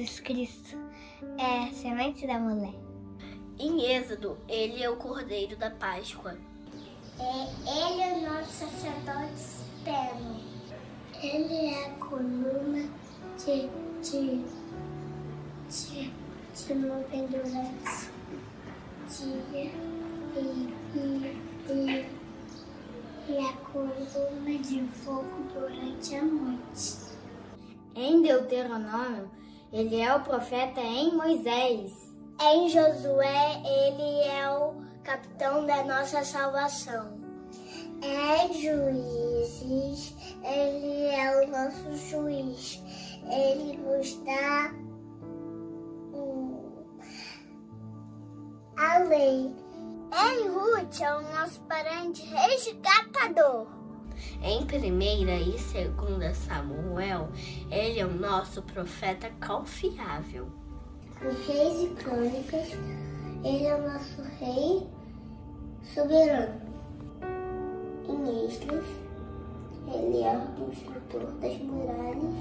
Jesus 0.00 0.20
Cristo 0.20 0.78
é 1.36 1.70
semente 1.74 2.26
da 2.26 2.38
mulher. 2.38 2.72
Em 3.58 3.84
Êxodo, 3.84 4.38
ele 4.48 4.82
é 4.82 4.88
o 4.88 4.96
cordeiro 4.96 5.56
da 5.56 5.70
Páscoa. 5.70 6.38
É, 7.18 7.92
ele 7.92 8.00
é 8.00 8.12
o 8.14 8.32
nosso 8.32 8.50
sacerdote 8.50 9.38
supremo. 9.38 10.40
Ele 11.22 11.66
é 11.66 11.86
a 11.86 11.90
coluna 11.96 12.88
de, 13.36 13.68
de, 14.00 14.42
de, 15.68 16.12
de 16.54 16.74
nuvem 16.74 17.26
durante 17.26 18.10
dia 19.06 19.70
e, 20.34 20.74
e, 20.96 21.36
e, 21.68 22.06
e 23.28 23.38
a 23.38 23.52
coluna 23.52 24.58
de 24.62 24.82
fogo 25.04 25.44
durante 25.52 26.14
a 26.14 26.24
noite. 26.24 27.10
Em 27.94 28.22
Deuteronômio, 28.22 29.39
ele 29.72 30.00
é 30.00 30.14
o 30.14 30.20
profeta 30.20 30.80
em 30.80 31.14
Moisés. 31.14 31.92
Em 32.42 32.68
Josué, 32.68 33.62
ele 33.64 34.28
é 34.28 34.50
o 34.50 34.74
capitão 35.04 35.64
da 35.66 35.84
nossa 35.84 36.24
salvação. 36.24 37.20
Em 38.02 38.52
Juízes, 38.54 40.14
ele 40.42 41.06
é 41.14 41.44
o 41.44 41.50
nosso 41.50 41.96
juiz. 42.08 42.82
Ele 43.30 43.76
nos 43.76 44.14
dá 44.24 44.72
a 48.76 48.98
lei. 48.98 49.54
Em 50.12 50.48
Ruth, 50.48 51.00
é 51.00 51.14
o 51.14 51.22
nosso 51.22 51.60
parente 51.62 52.22
resgatador. 52.24 53.79
Em 54.42 54.64
primeira 54.66 55.36
e 55.36 55.58
segunda 55.58 56.32
Samuel, 56.34 57.28
ele 57.70 58.00
é 58.00 58.06
o 58.06 58.12
nosso 58.12 58.62
profeta 58.62 59.30
confiável. 59.46 60.48
Em 61.22 61.52
Reis 61.52 61.82
e 61.82 61.94
Crônicas, 61.94 62.68
ele 63.44 63.66
é 63.66 63.74
o 63.74 63.82
nosso 63.82 64.22
rei 64.38 64.86
soberano. 65.94 66.60
Em 68.08 68.46
Esdras, 68.46 68.84
ele 69.86 70.22
é 70.22 70.36
o 70.36 70.64
construtor 70.64 71.30
das 71.40 71.58
muralhas 71.58 72.34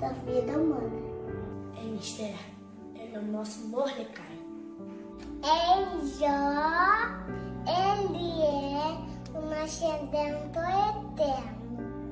da 0.00 0.08
vida 0.08 0.58
humana. 0.58 1.06
Em 1.82 1.96
Esther, 1.96 2.36
ele 2.94 3.14
é 3.14 3.18
o 3.18 3.22
nosso 3.22 3.66
Mordecai. 3.68 4.38
Em 5.42 6.06
Jó, 6.18 7.26
ele 7.66 8.42
é 8.42 9.15
o 9.36 9.48
redentor 9.50 11.12
eterno. 11.12 11.56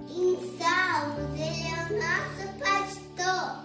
Em 0.09 0.37
Salmos, 0.59 1.33
ele 1.35 1.65
é 1.69 1.77
o 1.89 1.97
nosso 2.01 2.45
pastor. 2.59 3.65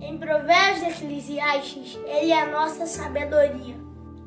Em 0.00 0.18
Provérbios 0.18 0.96
Eclesiastes, 0.96 1.98
ele 2.06 2.32
é 2.32 2.42
a 2.42 2.50
nossa 2.50 2.86
sabedoria. 2.86 3.76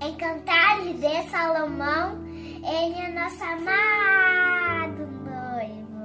Em 0.01 0.15
Cantares 0.15 0.99
de 0.99 1.29
Salomão, 1.29 2.23
ele 2.25 2.95
é 2.95 3.11
nosso 3.13 3.43
amado 3.43 5.07
noivo. 5.23 5.95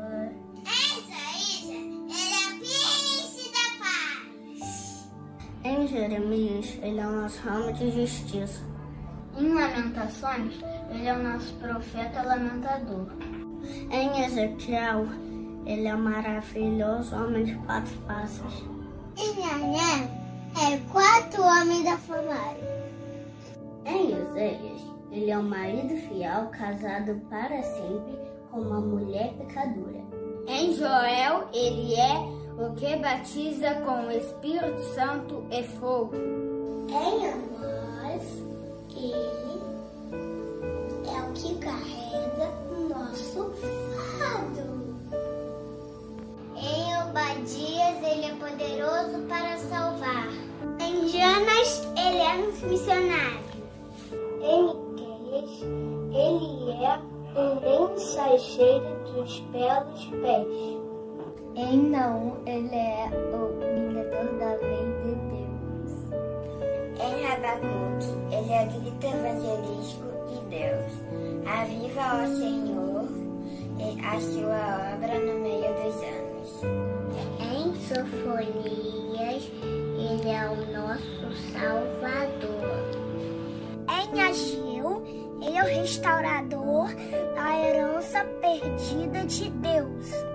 Em 0.65 0.99
Isaías, 0.99 1.65
ele 1.65 2.35
é 2.35 2.47
o 2.47 2.59
príncipe 2.59 3.51
da 3.53 3.67
paz. 3.85 5.09
Em 5.65 5.87
Jeremias, 5.87 6.79
ele 6.83 7.01
é 7.01 7.07
o 7.07 7.23
nosso 7.23 7.41
ramo 7.43 7.73
de 7.73 7.91
justiça. 7.91 8.63
Em 9.39 9.55
Lamentações, 9.55 10.55
ele 10.91 11.07
é 11.07 11.15
o 11.15 11.23
nosso 11.23 11.53
profeta 11.55 12.23
lamentador. 12.23 13.07
Em 13.91 14.25
Ezequiel, 14.25 15.07
ele 15.67 15.87
é 15.87 15.95
o 15.95 15.99
maravilhoso 15.99 17.15
homem 17.15 17.45
de 17.45 17.55
quatro 17.67 17.93
faces. 18.07 18.65
Em 19.17 19.45
Ané, 19.45 20.09
é 20.57 20.79
quatro 20.91 21.43
homens 21.43 21.85
da 21.85 21.97
família. 21.99 22.81
Em 23.87 24.11
Isaías, 24.11 24.81
ele 25.13 25.31
é 25.31 25.39
o 25.39 25.43
marido 25.43 25.97
fiel 26.09 26.47
casado 26.49 27.21
para 27.29 27.63
sempre 27.63 28.19
com 28.51 28.61
uma 28.61 28.81
mulher 28.81 29.33
pecadora. 29.35 30.01
Em 30.47 30.75
Joel, 30.75 31.49
ele 31.53 31.95
é 31.95 32.41
o 32.59 32.75
que 32.75 32.97
batiza 32.97 33.75
com 33.87 34.07
o 34.07 34.11
Espírito 34.11 34.83
Santo 34.95 35.45
e 35.51 35.63
fogo. 35.63 36.15
Em 36.89 37.50
ele 39.01 39.61
é 41.09 41.23
o 41.23 41.33
que 41.33 41.55
carrega 41.57 42.53
o 42.71 42.89
nosso 42.89 43.51
fardo. 44.19 44.81
Em 46.57 47.03
Obadias, 47.03 47.97
ele 48.03 48.27
é 48.27 48.35
poderoso 48.39 49.27
para 49.27 49.57
salvar. 49.57 50.29
Em 50.81 51.09
Jonas, 51.09 51.89
ele 51.97 52.19
é 52.19 52.35
um 52.35 52.53
missionário. 52.69 53.51
Em 54.43 54.63
Miqueias, 54.65 55.63
ele 56.13 56.73
é 56.85 57.01
um 57.39 57.89
mensageiro 57.89 58.91
dos 59.05 59.41
belos 59.53 60.05
pés. 60.21 60.81
Em 61.57 61.91
Naum, 61.91 62.37
ele 62.47 62.75
é 62.75 63.09
o 63.35 63.49
vingador 63.59 64.39
da 64.39 64.55
lei 64.57 64.87
de 65.03 65.15
Deus. 65.15 65.40
Ele 67.33 68.53
é 68.53 68.65
o 68.65 69.07
evangelístico 69.07 70.09
de 70.29 70.41
Deus. 70.51 70.93
Aviva, 71.47 72.03
ó 72.15 72.27
Senhor, 72.27 73.09
a 74.05 74.21
sua 74.21 74.95
obra 74.95 75.19
no 75.21 75.39
meio 75.41 75.73
dos 75.75 75.97
anos. 76.03 76.51
Em 77.39 77.73
Sofonias, 77.87 79.49
ele 79.97 80.29
é 80.29 80.49
o 80.49 80.57
nosso 80.73 81.31
Salvador. 81.53 83.01
Em 83.89 84.21
Ageu, 84.23 85.05
ele 85.41 85.57
é 85.57 85.63
o 85.63 85.81
restaurador 85.81 86.89
da 87.37 87.59
herança 87.61 88.25
perdida 88.41 89.25
de 89.25 89.51
Deus. 89.51 90.30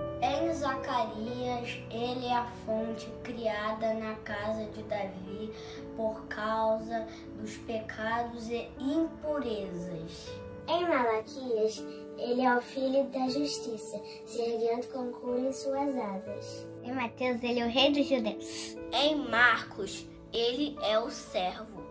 Em 0.65 0.67
Zacarias, 0.67 1.77
ele 1.91 2.25
é 2.25 2.33
a 2.33 2.51
fonte 2.65 3.07
criada 3.23 3.93
na 3.93 4.15
casa 4.15 4.65
de 4.71 4.81
Davi 4.81 5.53
por 5.95 6.25
causa 6.25 7.05
dos 7.39 7.55
pecados 7.57 8.49
e 8.49 8.67
impurezas. 8.79 10.27
Em 10.67 10.81
Malaquias, 10.87 11.83
ele 12.17 12.41
é 12.41 12.57
o 12.57 12.61
filho 12.61 13.03
da 13.09 13.29
justiça, 13.29 14.01
se 14.25 14.41
erguendo 14.41 14.87
com 14.87 15.11
cura 15.11 15.39
em 15.41 15.53
suas 15.53 15.95
asas. 15.95 16.65
Em 16.83 16.93
Mateus, 16.93 17.43
ele 17.43 17.59
é 17.59 17.65
o 17.65 17.69
rei 17.69 17.91
dos 17.91 18.07
judeus. 18.07 18.75
Em 18.91 19.15
Marcos, 19.29 20.07
ele 20.33 20.75
é 20.81 20.97
o 20.97 21.11
servo. 21.11 21.83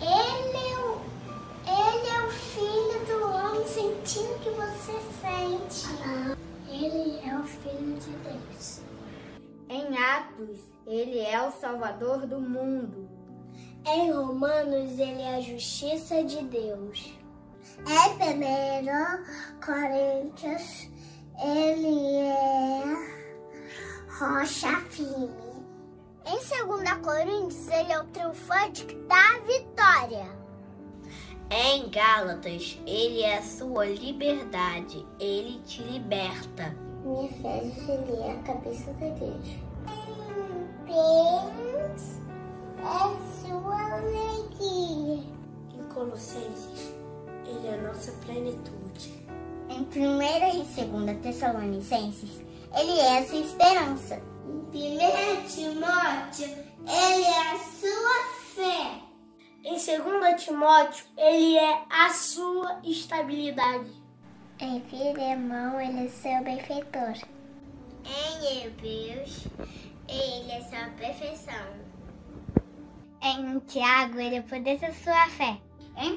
Ele 0.00 0.56
é 0.56 0.78
o, 0.78 1.00
ele 1.68 2.08
é 2.08 2.26
o 2.26 2.30
filho 2.30 3.06
do 3.06 3.26
homem 3.26 3.66
sentindo 3.66 4.36
o 4.36 4.38
que 4.38 4.48
você 4.48 4.92
sente. 5.20 6.45
Ele 6.68 7.20
é 7.28 7.38
o 7.38 7.44
filho 7.44 7.98
de 7.98 8.10
Deus. 8.10 8.80
Em 9.68 9.96
Atos, 9.96 10.60
ele 10.86 11.20
é 11.20 11.40
o 11.42 11.52
salvador 11.52 12.26
do 12.26 12.40
mundo. 12.40 13.08
Em 13.86 14.10
Romanos, 14.10 14.98
ele 14.98 15.22
é 15.22 15.36
a 15.36 15.40
justiça 15.40 16.22
de 16.24 16.42
Deus. 16.44 17.12
Em 17.80 18.18
primeiro 18.18 18.92
Coríntios, 19.64 20.90
ele 21.40 22.16
é 22.16 22.82
rocha 24.18 24.80
firme. 24.90 25.46
Em 26.24 26.66
2 26.66 26.92
Coríntios, 27.04 27.68
ele 27.68 27.92
é 27.92 28.00
o 28.00 28.04
triunfante 28.06 28.86
da 29.06 29.38
vitória. 29.46 30.45
Em 31.48 31.88
Gálatas, 31.90 32.76
ele 32.84 33.22
é 33.22 33.38
a 33.38 33.42
sua 33.42 33.86
liberdade, 33.86 35.06
ele 35.20 35.60
te 35.60 35.80
liberta. 35.80 36.76
Em 37.04 37.26
Efésios, 37.26 37.88
ele 37.88 38.20
é 38.20 38.32
a 38.32 38.42
cabeça 38.42 38.92
da 38.94 39.06
igreja. 39.06 39.56
Em 39.86 40.86
Bens, 40.86 42.20
é 42.80 43.46
sua 43.46 43.92
alegria. 43.94 45.22
Em 45.72 45.88
Colossenses, 45.94 46.92
ele 47.46 47.68
é 47.68 47.74
a 47.74 47.82
nossa 47.82 48.10
plenitude. 48.24 49.24
Em 49.68 49.82
1 49.82 50.22
e 50.22 50.84
2 50.84 51.20
Tessalonicenses, 51.22 52.40
ele 52.76 52.98
é 52.98 53.18
a 53.20 53.24
sua 53.24 53.38
esperança. 53.38 54.20
Em 54.74 54.98
1 54.98 55.46
Timóteo, 55.46 56.48
ele 56.88 57.22
é 57.22 57.52
a 57.52 57.58
sua 57.58 58.36
fé. 58.56 59.05
Em 59.68 59.72
2 59.72 60.44
Timóteo, 60.44 61.06
ele 61.18 61.58
é 61.58 61.82
a 61.90 62.08
sua 62.10 62.78
estabilidade. 62.84 63.90
Em 64.60 64.80
Filemão, 64.82 65.80
ele 65.80 66.06
é 66.06 66.08
seu 66.08 66.40
benfeitor. 66.44 67.14
Em 68.04 68.62
Hebreus, 68.62 69.48
ele 70.08 70.52
é 70.52 70.62
sua 70.62 70.88
perfeição. 70.90 71.66
Em 73.20 73.58
Tiago, 73.58 74.20
ele 74.20 74.36
é 74.36 74.40
o 74.40 74.44
poder 74.44 74.78
da 74.78 74.92
sua 74.92 75.28
fé. 75.30 75.58
Em 75.96 76.12
1 76.12 76.16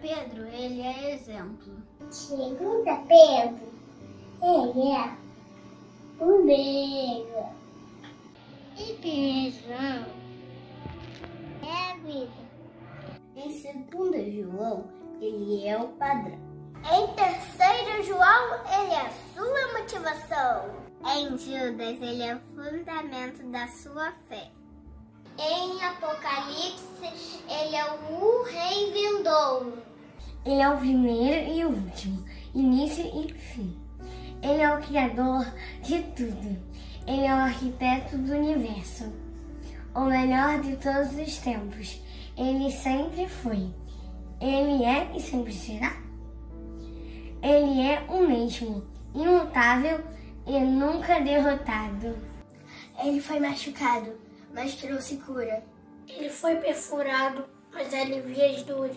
Pedro, 0.00 0.46
ele 0.46 0.80
é 0.80 1.12
exemplo. 1.12 1.82
Segunda 2.08 2.96
Pedro, 3.06 3.68
ele 4.42 4.92
é 4.92 6.24
o 6.24 6.42
meio. 6.42 7.48
Inspiração 8.78 10.06
é 10.06 10.17
segundo 13.68 14.16
João, 14.32 14.84
ele 15.20 15.66
é 15.66 15.76
o 15.76 15.88
padrão. 15.88 16.38
Em 16.78 17.06
terceiro 17.14 18.02
João, 18.02 18.54
ele 18.64 18.94
é 18.94 19.00
a 19.00 19.12
sua 19.34 19.78
motivação. 19.78 20.70
Em 21.04 21.36
Judas, 21.36 22.00
ele 22.00 22.22
é 22.22 22.36
o 22.36 22.40
fundamento 22.54 23.42
da 23.50 23.68
sua 23.68 24.12
fé. 24.26 24.50
Em 25.38 25.84
Apocalipse, 25.84 27.42
ele 27.46 27.76
é 27.76 27.84
o 28.10 28.42
rei 28.44 28.92
vindouro. 28.92 29.82
Ele 30.46 30.62
é 30.62 30.68
o 30.70 30.78
primeiro 30.78 31.52
e 31.52 31.64
o 31.64 31.68
último, 31.68 32.24
início 32.54 33.04
e 33.04 33.32
fim. 33.34 33.78
Ele 34.42 34.62
é 34.62 34.74
o 34.74 34.80
criador 34.80 35.44
de 35.82 36.02
tudo. 36.16 36.56
Ele 37.06 37.26
é 37.26 37.34
o 37.34 37.38
arquiteto 37.38 38.16
do 38.16 38.32
universo. 38.32 39.12
O 39.94 40.04
melhor 40.04 40.60
de 40.60 40.76
todos 40.76 41.12
os 41.18 41.38
tempos. 41.38 42.07
Ele 42.38 42.70
sempre 42.70 43.28
foi. 43.28 43.68
Ele 44.40 44.84
é 44.84 45.10
e 45.16 45.20
sempre 45.20 45.52
será. 45.52 46.00
Ele 47.42 47.80
é 47.80 48.04
o 48.08 48.24
mesmo, 48.28 48.86
imutável 49.12 50.00
e 50.46 50.60
nunca 50.60 51.20
derrotado. 51.20 52.16
Ele 53.02 53.20
foi 53.20 53.40
machucado, 53.40 54.12
mas 54.54 54.76
trouxe 54.76 55.16
cura. 55.16 55.64
Ele 56.06 56.30
foi 56.30 56.54
perfurado, 56.56 57.44
mas 57.72 57.92
alivia 57.92 58.50
as 58.50 58.62
dores. 58.62 58.96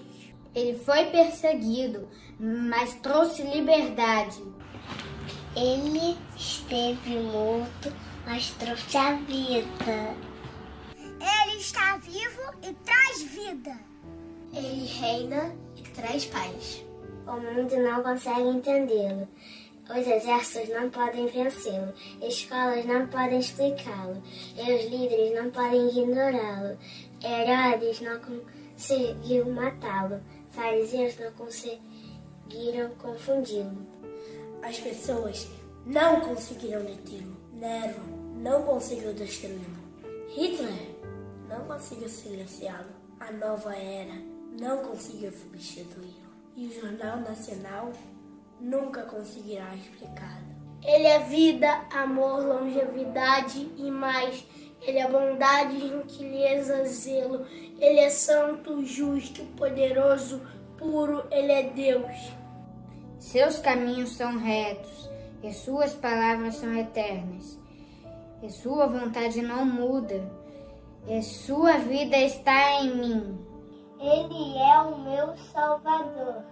Ele 0.54 0.78
foi 0.78 1.06
perseguido, 1.06 2.08
mas 2.40 2.94
trouxe 2.96 3.42
liberdade. 3.42 4.40
Ele 5.56 6.16
esteve 6.38 7.20
morto, 7.20 7.92
mas 8.24 8.52
trouxe 8.52 8.98
a 8.98 9.14
vida. 9.14 10.31
Vivo 12.02 12.42
e 12.68 12.74
traz 12.84 13.22
vida. 13.22 13.78
Ele 14.54 14.86
reina 14.88 15.56
e 15.76 15.84
traz 15.84 16.26
paz. 16.26 16.84
O 17.28 17.34
mundo 17.34 17.78
não 17.78 18.02
consegue 18.02 18.50
entendê-lo. 18.50 19.28
Os 19.88 20.08
exércitos 20.08 20.70
não 20.70 20.90
podem 20.90 21.28
vencê-lo, 21.28 21.94
escolas 22.22 22.86
não 22.86 23.06
podem 23.08 23.40
explicá-lo, 23.40 24.22
e 24.56 24.62
os 24.62 24.86
líderes 24.90 25.36
não 25.36 25.52
podem 25.52 25.90
ignorá-lo. 25.90 26.78
Herodes 27.24 28.02
não 28.02 28.20
conseguiu 28.20 29.52
matá-lo, 29.52 30.22
fariseus 30.50 31.20
não 31.20 31.32
conseguiram 31.34 32.96
confundi-lo. 32.98 33.86
As 34.64 34.80
pessoas 34.80 35.48
não 35.86 36.22
conseguiram 36.22 36.84
detê-lo. 36.84 37.38
Nero 37.54 38.02
não 38.38 38.64
conseguiu 38.64 39.14
destruí-lo. 39.14 39.82
Hitler 40.30 40.91
não 41.52 41.66
conseguiu 41.66 42.08
silenciá-lo. 42.08 42.90
A 43.20 43.32
nova 43.32 43.76
era 43.76 44.14
não 44.60 44.78
conseguiu 44.78 45.32
substituí-lo. 45.32 46.32
E 46.56 46.68
o 46.68 46.74
Jornal 46.74 47.18
Nacional 47.18 47.92
nunca 48.60 49.04
conseguirá 49.04 49.76
explicá-lo. 49.76 50.52
Ele 50.84 51.06
é 51.06 51.20
vida, 51.20 51.70
amor, 51.94 52.44
longevidade 52.44 53.70
e 53.78 53.92
mais. 53.92 54.46
Ele 54.82 54.98
é 54.98 55.08
bondade, 55.08 55.80
gentileza, 55.80 56.86
zelo. 56.86 57.46
Ele 57.80 58.00
é 58.00 58.10
santo, 58.10 58.84
justo, 58.84 59.44
poderoso, 59.56 60.42
puro. 60.78 61.24
Ele 61.30 61.52
é 61.52 61.64
Deus. 61.64 62.34
Seus 63.20 63.60
caminhos 63.60 64.12
são 64.16 64.38
retos 64.40 65.10
e 65.44 65.54
suas 65.54 65.94
palavras 65.94 66.56
são 66.56 66.74
eternas. 66.76 67.60
E 68.42 68.50
sua 68.50 68.88
vontade 68.88 69.42
não 69.42 69.64
muda. 69.64 70.41
E 71.08 71.22
sua 71.24 71.78
vida 71.80 72.16
está 72.18 72.82
em 72.82 72.96
mim. 72.96 73.40
Ele 74.00 74.58
é 74.58 74.82
o 74.82 74.98
meu 75.00 75.36
Salvador. 75.52 76.44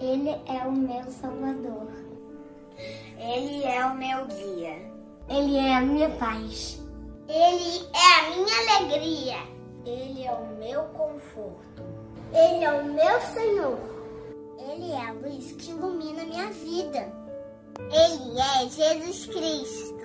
Ele 0.00 0.30
é 0.30 0.66
o 0.66 0.72
meu 0.72 1.04
Salvador. 1.10 1.88
Ele 3.18 3.64
é 3.64 3.84
o 3.86 3.94
meu 3.94 4.26
guia. 4.26 4.92
Ele 5.28 5.56
é 5.56 5.76
a 5.76 5.80
minha 5.80 6.08
paz. 6.10 6.82
Ele 7.28 7.86
é 7.92 8.20
a 8.20 8.36
minha 8.36 8.78
alegria. 8.78 9.36
Ele 9.84 10.24
é 10.24 10.32
o 10.32 10.46
meu 10.58 10.82
conforto. 10.84 11.82
Ele 12.32 12.64
é 12.64 12.72
o 12.72 12.84
meu 12.84 13.20
Senhor. 13.20 13.78
Ele 14.58 14.90
é 14.92 15.06
a 15.06 15.12
luz 15.12 15.52
que 15.52 15.70
ilumina 15.70 16.24
minha 16.24 16.50
vida. 16.50 17.12
Ele 17.78 18.38
é 18.38 18.68
Jesus 18.68 19.26
Cristo. 19.26 19.95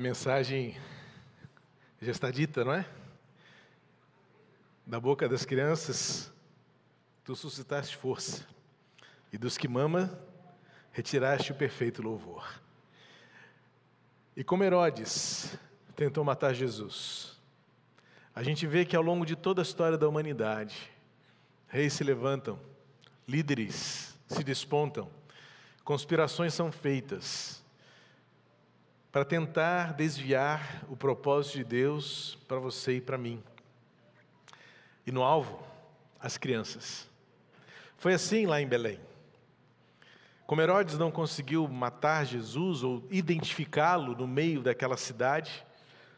Mensagem 0.00 0.74
já 2.00 2.10
está 2.10 2.30
dita, 2.30 2.64
não 2.64 2.72
é? 2.72 2.86
Da 4.86 4.98
boca 4.98 5.28
das 5.28 5.44
crianças, 5.44 6.32
tu 7.22 7.36
suscitaste 7.36 7.98
força, 7.98 8.46
e 9.30 9.36
dos 9.36 9.58
que 9.58 9.68
mama, 9.68 10.18
retiraste 10.90 11.52
o 11.52 11.54
perfeito 11.54 12.00
louvor. 12.00 12.48
E 14.34 14.42
como 14.42 14.64
Herodes 14.64 15.54
tentou 15.94 16.24
matar 16.24 16.54
Jesus, 16.54 17.38
a 18.34 18.42
gente 18.42 18.66
vê 18.66 18.86
que 18.86 18.96
ao 18.96 19.02
longo 19.02 19.26
de 19.26 19.36
toda 19.36 19.60
a 19.60 19.62
história 19.62 19.98
da 19.98 20.08
humanidade, 20.08 20.90
reis 21.68 21.92
se 21.92 22.02
levantam, 22.02 22.58
líderes 23.28 24.16
se 24.26 24.42
despontam, 24.42 25.10
conspirações 25.84 26.54
são 26.54 26.72
feitas, 26.72 27.59
para 29.12 29.24
tentar 29.24 29.94
desviar 29.94 30.84
o 30.88 30.96
propósito 30.96 31.58
de 31.58 31.64
Deus 31.64 32.38
para 32.46 32.58
você 32.58 32.96
e 32.96 33.00
para 33.00 33.18
mim. 33.18 33.42
E 35.04 35.10
no 35.10 35.22
alvo, 35.22 35.60
as 36.20 36.38
crianças. 36.38 37.08
Foi 37.98 38.14
assim 38.14 38.46
lá 38.46 38.60
em 38.60 38.68
Belém. 38.68 39.00
Como 40.46 40.60
Herodes 40.60 40.96
não 40.98 41.10
conseguiu 41.10 41.66
matar 41.66 42.24
Jesus 42.24 42.82
ou 42.82 43.04
identificá-lo 43.10 44.16
no 44.16 44.26
meio 44.26 44.62
daquela 44.62 44.96
cidade, 44.96 45.64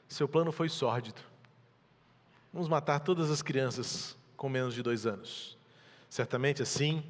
seu 0.08 0.28
plano 0.28 0.52
foi 0.52 0.68
sórdido. 0.68 1.20
Vamos 2.52 2.68
matar 2.68 3.00
todas 3.00 3.30
as 3.30 3.40
crianças 3.40 4.16
com 4.36 4.48
menos 4.48 4.74
de 4.74 4.82
dois 4.82 5.06
anos. 5.06 5.56
Certamente 6.08 6.62
assim, 6.62 7.02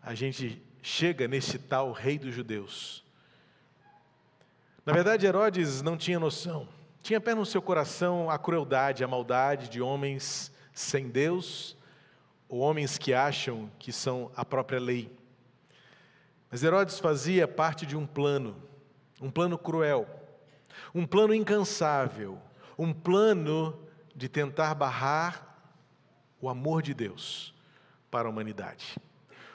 a 0.00 0.14
gente 0.14 0.62
chega 0.82 1.26
nesse 1.26 1.58
tal 1.58 1.90
rei 1.90 2.16
dos 2.16 2.32
judeus 2.32 3.05
na 4.86 4.92
verdade, 4.92 5.26
Herodes 5.26 5.82
não 5.82 5.96
tinha 5.96 6.20
noção. 6.20 6.68
Tinha 7.02 7.18
apenas 7.18 7.40
no 7.40 7.46
seu 7.46 7.60
coração 7.60 8.30
a 8.30 8.38
crueldade, 8.38 9.02
a 9.02 9.08
maldade 9.08 9.68
de 9.68 9.82
homens 9.82 10.52
sem 10.72 11.08
Deus, 11.08 11.76
ou 12.48 12.60
homens 12.60 12.96
que 12.96 13.12
acham 13.12 13.68
que 13.80 13.90
são 13.90 14.30
a 14.36 14.44
própria 14.44 14.78
lei. 14.78 15.10
Mas 16.48 16.62
Herodes 16.62 17.00
fazia 17.00 17.48
parte 17.48 17.84
de 17.84 17.96
um 17.96 18.06
plano, 18.06 18.56
um 19.20 19.28
plano 19.28 19.58
cruel, 19.58 20.08
um 20.94 21.04
plano 21.04 21.34
incansável, 21.34 22.38
um 22.78 22.92
plano 22.92 23.76
de 24.14 24.28
tentar 24.28 24.72
barrar 24.76 25.58
o 26.40 26.48
amor 26.48 26.80
de 26.80 26.94
Deus 26.94 27.52
para 28.08 28.28
a 28.28 28.30
humanidade. 28.30 28.96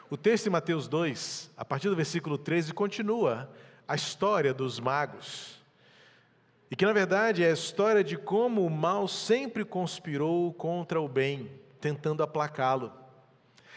O 0.10 0.18
texto 0.18 0.48
em 0.48 0.50
Mateus 0.50 0.90
2, 0.90 1.52
a 1.56 1.64
partir 1.64 1.88
do 1.88 1.96
versículo 1.96 2.38
13, 2.38 2.74
continua 2.74 3.50
a 3.88 3.96
história 3.96 4.54
dos 4.54 4.80
magos. 4.80 5.62
E 6.72 6.76
que, 6.76 6.86
na 6.86 6.94
verdade, 6.94 7.44
é 7.44 7.50
a 7.50 7.54
história 7.54 8.02
de 8.02 8.16
como 8.16 8.66
o 8.66 8.70
mal 8.70 9.06
sempre 9.06 9.66
conspirou 9.66 10.54
contra 10.54 11.02
o 11.02 11.08
bem, 11.10 11.52
tentando 11.82 12.24
aplacá-lo, 12.24 12.94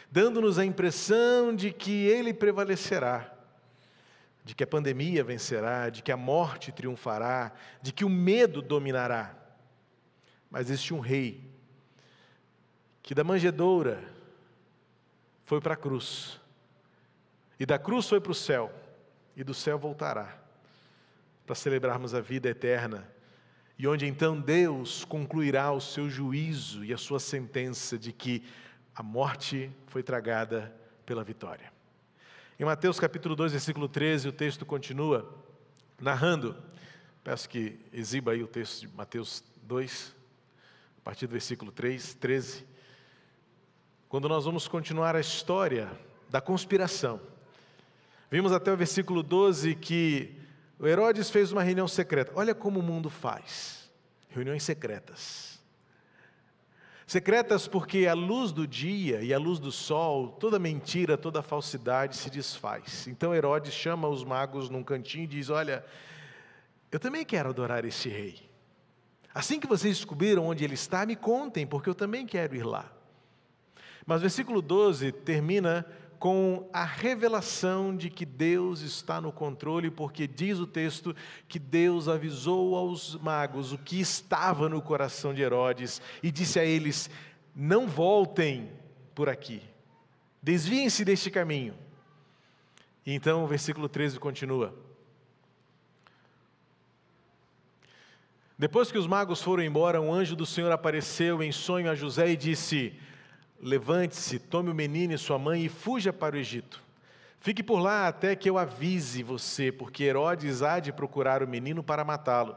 dando-nos 0.09 0.61
a 0.61 0.65
impressão 0.65 1.57
de 1.57 1.73
que 1.73 2.07
ele 2.07 2.33
prevalecerá, 2.33 3.33
de 4.45 4.55
que 4.55 4.63
a 4.63 4.67
pandemia 4.67 5.25
vencerá, 5.25 5.91
de 5.91 6.03
que 6.03 6.13
a 6.13 6.17
morte 6.17 6.71
triunfará, 6.71 7.51
de 7.83 7.93
que 7.93 8.05
o 8.05 8.09
medo 8.09 8.63
dominará. 8.63 9.35
Mas 10.49 10.71
existe 10.71 10.95
um 10.95 11.01
rei 11.01 11.51
que 13.03 13.13
da 13.13 13.25
manjedoura 13.25 14.05
foi 15.45 15.61
para 15.61 15.75
a 15.75 15.77
cruz, 15.77 16.41
e 17.59 17.67
da 17.67 17.79
cruz 17.79 18.09
foi 18.09 18.21
para 18.21 18.33
o 18.33 18.35
céu 18.37 18.84
e 19.37 19.43
do 19.43 19.55
céu 19.55 19.79
voltará, 19.79 20.37
para 21.47 21.55
celebrarmos 21.55 22.15
a 22.15 22.21
vida 22.21 22.49
eterna, 22.49 23.09
e 23.79 23.89
onde 23.89 24.07
então 24.07 24.41
Deus 24.41 25.05
concluirá 25.05 25.73
o 25.73 25.81
seu 25.81 26.09
juízo 26.09 26.85
e 26.85 26.93
a 26.93 26.99
sua 26.99 27.19
sentença 27.19 27.99
de 27.99 28.13
que 28.13 28.45
a 28.95 29.03
morte 29.03 29.71
foi 29.89 30.03
tragada 30.03 30.75
pela 31.05 31.25
vitória. 31.25 31.73
Em 32.59 32.65
Mateus 32.65 33.01
capítulo 33.01 33.35
2, 33.35 33.51
versículo 33.51 33.89
13, 33.89 34.29
o 34.29 34.33
texto 34.33 34.65
continua: 34.65 35.29
narrando. 36.01 36.57
Peço 37.25 37.49
que 37.49 37.81
exiba 37.93 38.33
aí 38.33 38.43
o 38.43 38.47
texto 38.47 38.83
de 38.83 38.95
Mateus 38.95 39.43
2, 39.63 40.15
a 40.99 41.01
partir 41.03 41.27
do 41.27 41.33
versículo 41.33 41.73
3, 41.73 42.15
13. 42.15 42.65
Quando 44.09 44.29
nós 44.29 44.45
vamos 44.45 44.69
continuar 44.69 45.17
a 45.17 45.21
história 45.21 45.91
da 46.31 46.41
conspiração. 46.41 47.21
Vimos 48.31 48.53
até 48.53 48.73
o 48.73 48.77
versículo 48.77 49.23
12 49.23 49.75
que 49.75 50.37
o 50.79 50.87
Herodes 50.87 51.31
fez 51.31 51.53
uma 51.53 51.63
reunião 51.63 51.87
secreta. 51.87 52.33
Olha 52.35 52.55
como 52.55 52.81
o 52.81 52.83
mundo 52.83 53.09
faz: 53.11 53.91
reuniões 54.29 54.63
secretas. 54.63 55.55
Secretas 57.07 57.69
porque 57.69 58.07
a 58.07 58.15
luz 58.15 58.51
do 58.51 58.67
dia 58.67 59.23
e 59.23 59.35
a 59.35 59.39
luz 59.39 59.59
do 59.59 59.71
sol, 59.71 60.29
toda 60.29 60.59
mentira, 60.59 61.19
toda 61.19 61.43
falsidade 61.43 62.17
se 62.17 62.31
desfaz. 62.31 63.07
Então 63.07 63.35
Herodes 63.35 63.75
chama 63.75 64.09
os 64.09 64.25
magos 64.25 64.71
num 64.71 64.83
cantinho 64.83 65.25
e 65.25 65.29
diz: 65.29 65.51
Olha, 65.51 65.85
eu 66.91 66.99
também 66.99 67.25
quero 67.25 67.51
adorar 67.51 67.85
esse 67.85 68.09
rei. 68.09 68.41
Assim 69.35 69.61
que 69.61 69.67
vocês 69.67 69.97
descobriram 69.97 70.47
onde 70.47 70.65
ele 70.65 70.75
está, 70.75 71.05
me 71.05 71.17
contem, 71.17 71.67
porque 71.67 71.91
eu 71.91 71.95
também 71.95 72.27
quero 72.27 72.55
ir 72.55 72.65
lá. 72.65 72.91
Mas 74.07 74.19
o 74.19 74.21
versículo 74.21 74.63
12 74.63 75.13
termina 75.13 75.85
com 76.19 76.69
a 76.73 76.85
revelação 76.85 77.97
de 77.97 78.09
que 78.09 78.25
Deus 78.25 78.81
está 78.81 79.21
no 79.21 79.33
controle, 79.33 79.91
porque 79.91 80.27
diz 80.27 80.59
o 80.59 80.67
texto 80.67 81.15
que 81.49 81.59
Deus 81.59 82.09
avisou 82.09 82.77
aos 82.77 83.17
magos 83.17 83.73
o 83.73 83.79
que 83.79 84.01
estava 84.01 84.69
no 84.69 84.81
coração 84.81 85.35
de 85.35 85.43
Herodes 85.43 86.01
e 86.23 86.31
disse 86.31 86.59
a 86.59 86.65
eles: 86.65 87.11
Não 87.55 87.87
voltem 87.87 88.71
por 89.15 89.29
aqui, 89.29 89.63
desviem-se 90.43 91.05
deste 91.05 91.31
caminho. 91.31 91.75
E 93.05 93.13
então 93.13 93.45
o 93.45 93.47
versículo 93.47 93.89
13 93.89 94.19
continua. 94.19 94.75
Depois 98.59 98.91
que 98.91 98.99
os 98.99 99.07
magos 99.07 99.43
foram 99.43 99.63
embora, 99.63 100.01
um 100.01 100.13
anjo 100.13 100.37
do 100.37 100.47
Senhor 100.47 100.71
apareceu 100.71 101.43
em 101.43 101.51
sonho 101.51 101.91
a 101.91 101.95
José 101.95 102.31
e 102.31 102.37
disse: 102.37 102.95
Levante-se, 103.65 104.39
tome 104.39 104.69
o 104.69 104.75
menino 104.75 105.15
e 105.15 105.17
sua 105.17 105.39
mãe 105.39 105.65
e 105.65 105.71
fuja 105.71 106.13
para 106.13 106.37
o 106.37 106.39
Egito. 106.39 106.83
Fique 107.41 107.63
por 107.63 107.79
lá 107.79 108.07
até 108.07 108.37
que 108.37 108.51
eu 108.51 108.59
avise 108.59 109.23
você, 109.23 109.73
porque 109.73 110.05
Herodes 110.05 110.61
há 110.61 110.79
de 110.79 110.93
procurar 110.93 111.43
o 111.43 111.49
menino 111.49 111.83
para 111.83 112.05
matá-lo. 112.05 112.55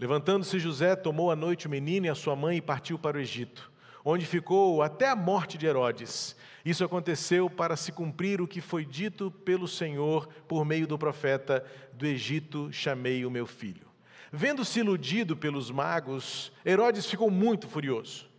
Levantando-se 0.00 0.58
José, 0.58 0.96
tomou 0.96 1.30
à 1.30 1.36
noite 1.36 1.68
o 1.68 1.70
menino 1.70 2.06
e 2.06 2.08
a 2.08 2.14
sua 2.16 2.34
mãe 2.34 2.56
e 2.56 2.60
partiu 2.60 2.98
para 2.98 3.18
o 3.18 3.20
Egito, 3.20 3.70
onde 4.04 4.26
ficou 4.26 4.82
até 4.82 5.08
a 5.08 5.14
morte 5.14 5.56
de 5.56 5.66
Herodes. 5.66 6.34
Isso 6.64 6.82
aconteceu 6.82 7.48
para 7.48 7.76
se 7.76 7.92
cumprir 7.92 8.40
o 8.40 8.48
que 8.48 8.60
foi 8.60 8.84
dito 8.84 9.30
pelo 9.30 9.68
Senhor 9.68 10.26
por 10.48 10.64
meio 10.64 10.88
do 10.88 10.98
profeta: 10.98 11.64
Do 11.92 12.04
Egito 12.04 12.68
chamei 12.72 13.24
o 13.24 13.30
meu 13.30 13.46
filho. 13.46 13.86
Vendo-se 14.32 14.80
iludido 14.80 15.36
pelos 15.36 15.70
magos, 15.70 16.50
Herodes 16.66 17.06
ficou 17.06 17.30
muito 17.30 17.68
furioso 17.68 18.31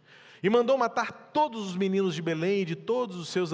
e 0.44 0.50
mandou 0.50 0.78
matar 0.78 1.32
todos 1.34 1.66
os 1.66 1.78
meninos 1.78 2.14
de 2.14 2.22
Belém 2.22 2.62
e 2.62 2.66
de 2.66 2.76
todos 2.76 3.16
os 3.16 3.30
seus 3.30 3.52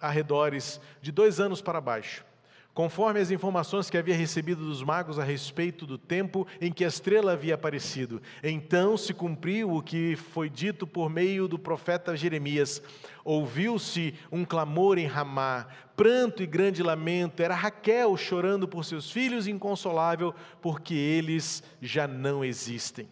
arredores, 0.00 0.80
de 1.02 1.12
dois 1.12 1.38
anos 1.38 1.60
para 1.60 1.78
baixo, 1.78 2.24
conforme 2.72 3.20
as 3.20 3.30
informações 3.30 3.90
que 3.90 3.98
havia 3.98 4.16
recebido 4.16 4.64
dos 4.64 4.82
magos 4.82 5.18
a 5.18 5.24
respeito 5.24 5.84
do 5.84 5.98
tempo 5.98 6.46
em 6.58 6.72
que 6.72 6.86
a 6.86 6.88
estrela 6.88 7.32
havia 7.32 7.54
aparecido. 7.54 8.22
Então 8.42 8.96
se 8.96 9.12
cumpriu 9.12 9.76
o 9.76 9.82
que 9.82 10.16
foi 10.16 10.48
dito 10.48 10.86
por 10.86 11.10
meio 11.10 11.46
do 11.46 11.58
profeta 11.58 12.16
Jeremias. 12.16 12.82
Ouviu-se 13.22 14.14
um 14.32 14.42
clamor 14.42 14.96
em 14.96 15.06
Ramá, 15.06 15.66
pranto 15.94 16.42
e 16.42 16.46
grande 16.46 16.82
lamento. 16.82 17.42
Era 17.42 17.54
Raquel 17.54 18.16
chorando 18.16 18.66
por 18.66 18.86
seus 18.86 19.10
filhos, 19.10 19.46
inconsolável, 19.46 20.34
porque 20.62 20.94
eles 20.94 21.62
já 21.82 22.08
não 22.08 22.42
existem. 22.42 23.06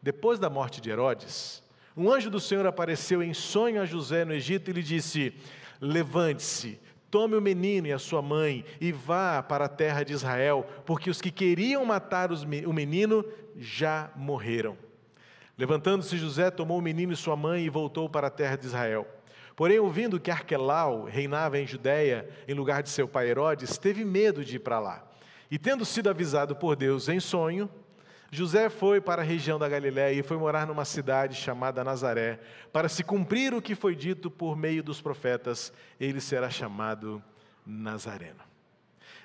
Depois 0.00 0.38
da 0.38 0.48
morte 0.48 0.80
de 0.80 0.88
Herodes, 0.88 1.65
um 1.96 2.12
anjo 2.12 2.28
do 2.28 2.38
Senhor 2.38 2.66
apareceu 2.66 3.22
em 3.22 3.32
sonho 3.32 3.80
a 3.80 3.86
José 3.86 4.24
no 4.24 4.34
Egito 4.34 4.70
e 4.70 4.74
lhe 4.74 4.82
disse: 4.82 5.32
Levante-se, 5.80 6.78
tome 7.10 7.36
o 7.36 7.40
menino 7.40 7.86
e 7.86 7.92
a 7.92 7.98
sua 7.98 8.20
mãe 8.20 8.64
e 8.80 8.92
vá 8.92 9.42
para 9.42 9.64
a 9.64 9.68
terra 9.68 10.04
de 10.04 10.12
Israel, 10.12 10.66
porque 10.84 11.08
os 11.08 11.20
que 11.20 11.30
queriam 11.30 11.84
matar 11.84 12.30
o 12.32 12.72
menino 12.72 13.24
já 13.56 14.10
morreram. 14.14 14.76
Levantando-se 15.56 16.18
José, 16.18 16.50
tomou 16.50 16.78
o 16.78 16.82
menino 16.82 17.14
e 17.14 17.16
sua 17.16 17.34
mãe 17.34 17.64
e 17.64 17.70
voltou 17.70 18.10
para 18.10 18.26
a 18.26 18.30
terra 18.30 18.56
de 18.56 18.66
Israel. 18.66 19.06
Porém, 19.54 19.78
ouvindo 19.78 20.20
que 20.20 20.30
Arquelau 20.30 21.04
reinava 21.04 21.58
em 21.58 21.66
Judéia, 21.66 22.28
em 22.46 22.52
lugar 22.52 22.82
de 22.82 22.90
seu 22.90 23.08
pai 23.08 23.30
Herodes, 23.30 23.78
teve 23.78 24.04
medo 24.04 24.44
de 24.44 24.56
ir 24.56 24.58
para 24.58 24.78
lá. 24.78 25.02
E 25.50 25.58
tendo 25.58 25.82
sido 25.82 26.10
avisado 26.10 26.54
por 26.54 26.76
Deus 26.76 27.08
em 27.08 27.18
sonho, 27.18 27.70
José 28.30 28.68
foi 28.68 29.00
para 29.00 29.22
a 29.22 29.24
região 29.24 29.58
da 29.58 29.68
Galiléia 29.68 30.18
e 30.18 30.22
foi 30.22 30.36
morar 30.36 30.66
numa 30.66 30.84
cidade 30.84 31.36
chamada 31.36 31.84
Nazaré, 31.84 32.40
para 32.72 32.88
se 32.88 33.04
cumprir 33.04 33.54
o 33.54 33.62
que 33.62 33.74
foi 33.74 33.94
dito 33.94 34.30
por 34.30 34.56
meio 34.56 34.82
dos 34.82 35.00
profetas, 35.00 35.72
ele 35.98 36.20
será 36.20 36.50
chamado 36.50 37.22
Nazareno. 37.64 38.40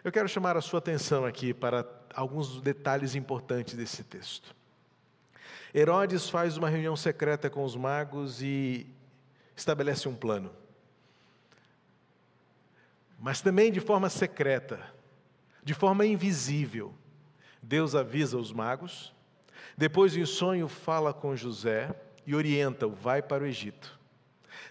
Eu 0.03 0.12
quero 0.12 0.27
chamar 0.27 0.58
a 0.58 0.62
sua 0.62 0.79
atenção 0.79 1.25
aqui 1.25 1.53
para 1.53 1.86
alguns 2.13 2.62
detalhes 2.62 3.15
importantes 3.15 3.75
desse 3.75 4.03
texto. 4.03 4.55
Herodes 5.74 6.29
faz 6.29 6.58
uma 6.58 6.70
reunião 6.70 6.96
secreta 6.96 7.50
com 7.50 7.63
os 7.63 7.75
magos 7.75 8.41
e 8.41 8.88
estabelece 9.55 10.10
um 10.10 10.15
plano. 10.15 10.51
Mas 13.20 13.41
também 13.41 13.72
de 13.72 13.79
forma 13.79 14.10
secreta, 14.10 14.79
de 15.63 15.74
forma 15.74 16.05
invisível. 16.05 16.93
Deus 17.62 17.96
avisa 17.96 18.38
os 18.38 18.51
magos, 18.51 19.13
depois, 19.77 20.15
em 20.15 20.25
sonho, 20.25 20.68
fala 20.68 21.13
com 21.13 21.36
José 21.36 21.94
e 22.25 22.36
orienta-o: 22.36 22.91
vai 22.91 23.22
para 23.22 23.44
o 23.44 23.48
Egito. 23.48 24.00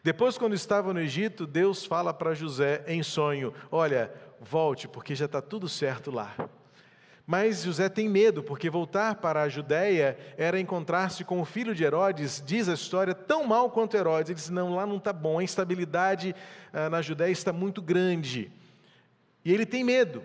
Depois, 0.02 0.38
quando 0.38 0.54
estava 0.54 0.92
no 0.94 1.00
Egito, 1.00 1.46
Deus 1.46 1.84
fala 1.84 2.12
para 2.12 2.34
José 2.34 2.84
em 2.86 3.02
sonho: 3.02 3.52
olha, 3.70 4.12
volte, 4.40 4.86
porque 4.86 5.14
já 5.14 5.26
está 5.26 5.40
tudo 5.40 5.68
certo 5.68 6.10
lá. 6.10 6.34
Mas 7.26 7.62
José 7.62 7.88
tem 7.88 8.08
medo, 8.08 8.42
porque 8.42 8.68
voltar 8.68 9.16
para 9.16 9.42
a 9.42 9.48
Judéia 9.48 10.18
era 10.36 10.58
encontrar-se 10.58 11.24
com 11.24 11.40
o 11.40 11.44
filho 11.44 11.74
de 11.74 11.84
Herodes, 11.84 12.42
diz 12.44 12.68
a 12.68 12.74
história, 12.74 13.14
tão 13.14 13.44
mal 13.44 13.70
quanto 13.70 13.96
Herodes. 13.96 14.30
Ele 14.30 14.36
diz: 14.36 14.50
não, 14.50 14.74
lá 14.74 14.86
não 14.86 14.96
está 14.96 15.12
bom, 15.12 15.38
a 15.38 15.42
instabilidade 15.42 16.34
ah, 16.72 16.90
na 16.90 17.02
Judéia 17.02 17.32
está 17.32 17.52
muito 17.52 17.80
grande. 17.80 18.50
E 19.44 19.52
ele 19.52 19.64
tem 19.64 19.82
medo. 19.82 20.22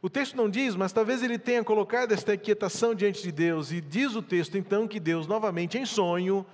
O 0.00 0.08
texto 0.08 0.36
não 0.36 0.48
diz, 0.48 0.76
mas 0.76 0.92
talvez 0.92 1.22
ele 1.22 1.38
tenha 1.38 1.64
colocado 1.64 2.12
esta 2.12 2.34
inquietação 2.34 2.94
diante 2.94 3.22
de 3.22 3.32
Deus, 3.32 3.72
e 3.72 3.80
diz 3.80 4.14
o 4.14 4.22
texto 4.22 4.56
então 4.56 4.86
que 4.86 5.00
Deus, 5.00 5.26
novamente 5.26 5.76
em 5.76 5.84
sonho, 5.84 6.46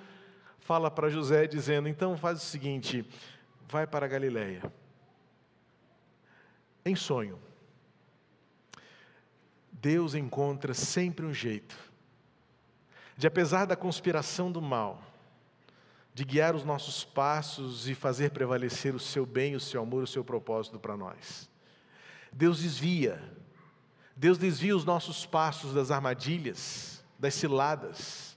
fala 0.61 0.91
para 0.91 1.11
José, 1.11 1.47
dizendo: 1.47 1.89
então 1.89 2.17
faz 2.17 2.39
o 2.43 2.45
seguinte, 2.45 3.07
vai 3.69 3.87
para 3.87 4.09
Galiléia. 4.09 4.63
Em 6.85 6.97
sonho. 6.97 7.39
Deus 9.71 10.15
encontra 10.15 10.73
sempre 10.73 11.27
um 11.27 11.35
jeito 11.35 11.77
de, 13.17 13.27
apesar 13.27 13.67
da 13.67 13.77
conspiração 13.77 14.51
do 14.51 14.61
mal, 14.61 15.03
de 16.15 16.25
guiar 16.25 16.55
os 16.55 16.65
nossos 16.65 17.05
passos 17.05 17.89
e 17.89 17.95
fazer 17.95 18.31
prevalecer 18.31 18.95
o 18.95 19.01
seu 19.01 19.27
bem, 19.27 19.55
o 19.55 19.61
seu 19.61 19.83
amor, 19.83 20.03
o 20.03 20.07
seu 20.07 20.25
propósito 20.25 20.79
para 20.79 20.97
nós. 20.97 21.51
Deus 22.37 22.61
desvia. 22.61 23.23
Deus 24.17 24.39
desvia 24.39 24.77
os 24.77 24.85
nossos 24.85 25.25
passos 25.25 25.73
das 25.73 25.91
armadilhas, 25.91 27.05
das 27.19 27.35
ciladas. 27.35 28.37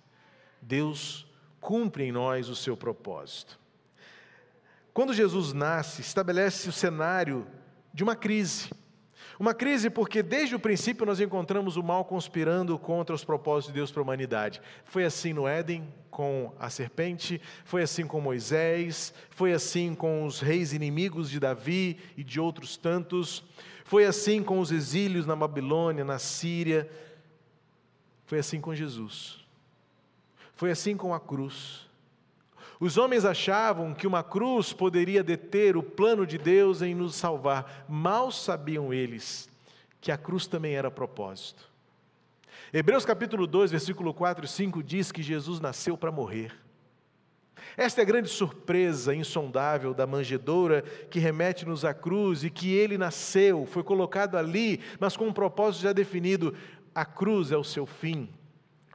Deus 0.61 1.27
cumpre 1.59 2.03
em 2.03 2.11
nós 2.11 2.47
o 2.47 2.55
seu 2.55 2.77
propósito. 2.77 3.59
Quando 4.93 5.13
Jesus 5.13 5.51
nasce, 5.51 6.01
estabelece 6.01 6.69
o 6.69 6.71
cenário 6.71 7.47
de 7.93 8.03
uma 8.03 8.15
crise. 8.15 8.69
Uma 9.39 9.53
crise 9.53 9.89
porque 9.89 10.23
desde 10.23 10.55
o 10.55 10.59
princípio 10.59 11.05
nós 11.05 11.19
encontramos 11.19 11.77
o 11.77 11.83
mal 11.83 12.03
conspirando 12.05 12.77
contra 12.79 13.15
os 13.15 13.23
propósitos 13.23 13.71
de 13.71 13.79
Deus 13.79 13.91
para 13.91 14.01
a 14.01 14.03
humanidade. 14.03 14.61
Foi 14.83 15.05
assim 15.05 15.31
no 15.31 15.47
Éden 15.47 15.87
com 16.09 16.51
a 16.59 16.71
serpente, 16.71 17.39
foi 17.63 17.83
assim 17.83 18.07
com 18.07 18.19
Moisés, 18.19 19.13
foi 19.29 19.53
assim 19.53 19.93
com 19.93 20.25
os 20.25 20.39
reis 20.39 20.73
inimigos 20.73 21.29
de 21.29 21.39
Davi 21.39 21.99
e 22.17 22.23
de 22.23 22.39
outros 22.39 22.77
tantos. 22.77 23.43
Foi 23.85 24.05
assim 24.05 24.43
com 24.43 24.59
os 24.59 24.71
exílios 24.71 25.27
na 25.27 25.35
Babilônia, 25.35 26.03
na 26.03 26.17
Síria. 26.17 26.89
Foi 28.25 28.39
assim 28.39 28.59
com 28.59 28.73
Jesus. 28.73 29.45
Foi 30.55 30.71
assim 30.71 30.97
com 30.97 31.13
a 31.13 31.19
cruz. 31.19 31.86
Os 32.79 32.97
homens 32.97 33.25
achavam 33.25 33.93
que 33.93 34.05
uma 34.05 34.23
cruz 34.23 34.71
poderia 34.71 35.23
deter 35.23 35.75
o 35.75 35.81
plano 35.81 36.27
de 36.27 36.37
Deus 36.37 36.81
em 36.81 36.93
nos 36.93 37.15
salvar. 37.15 37.85
Mal 37.89 38.31
sabiam 38.31 38.93
eles 38.93 39.49
que 39.99 40.11
a 40.11 40.17
cruz 40.17 40.45
também 40.45 40.75
era 40.75 40.91
propósito. 40.91 41.67
Hebreus 42.71 43.05
capítulo 43.05 43.47
2, 43.47 43.71
versículo 43.71 44.13
4 44.13 44.45
e 44.45 44.47
5 44.47 44.83
diz 44.83 45.11
que 45.11 45.23
Jesus 45.23 45.59
nasceu 45.59 45.97
para 45.97 46.11
morrer. 46.11 46.53
Esta 47.75 48.01
é 48.01 48.03
a 48.03 48.05
grande 48.05 48.29
surpresa 48.29 49.13
insondável 49.13 49.93
da 49.93 50.05
manjedoura 50.05 50.83
que 51.09 51.19
remete-nos 51.19 51.83
à 51.83 51.93
cruz 51.93 52.43
e 52.43 52.49
que 52.49 52.73
ele 52.73 52.97
nasceu, 52.97 53.65
foi 53.65 53.83
colocado 53.83 54.35
ali, 54.35 54.79
mas 54.99 55.17
com 55.17 55.27
um 55.27 55.33
propósito 55.33 55.83
já 55.83 55.93
definido. 55.93 56.53
A 56.93 57.05
cruz 57.05 57.51
é 57.51 57.57
o 57.57 57.63
seu 57.63 57.85
fim, 57.85 58.29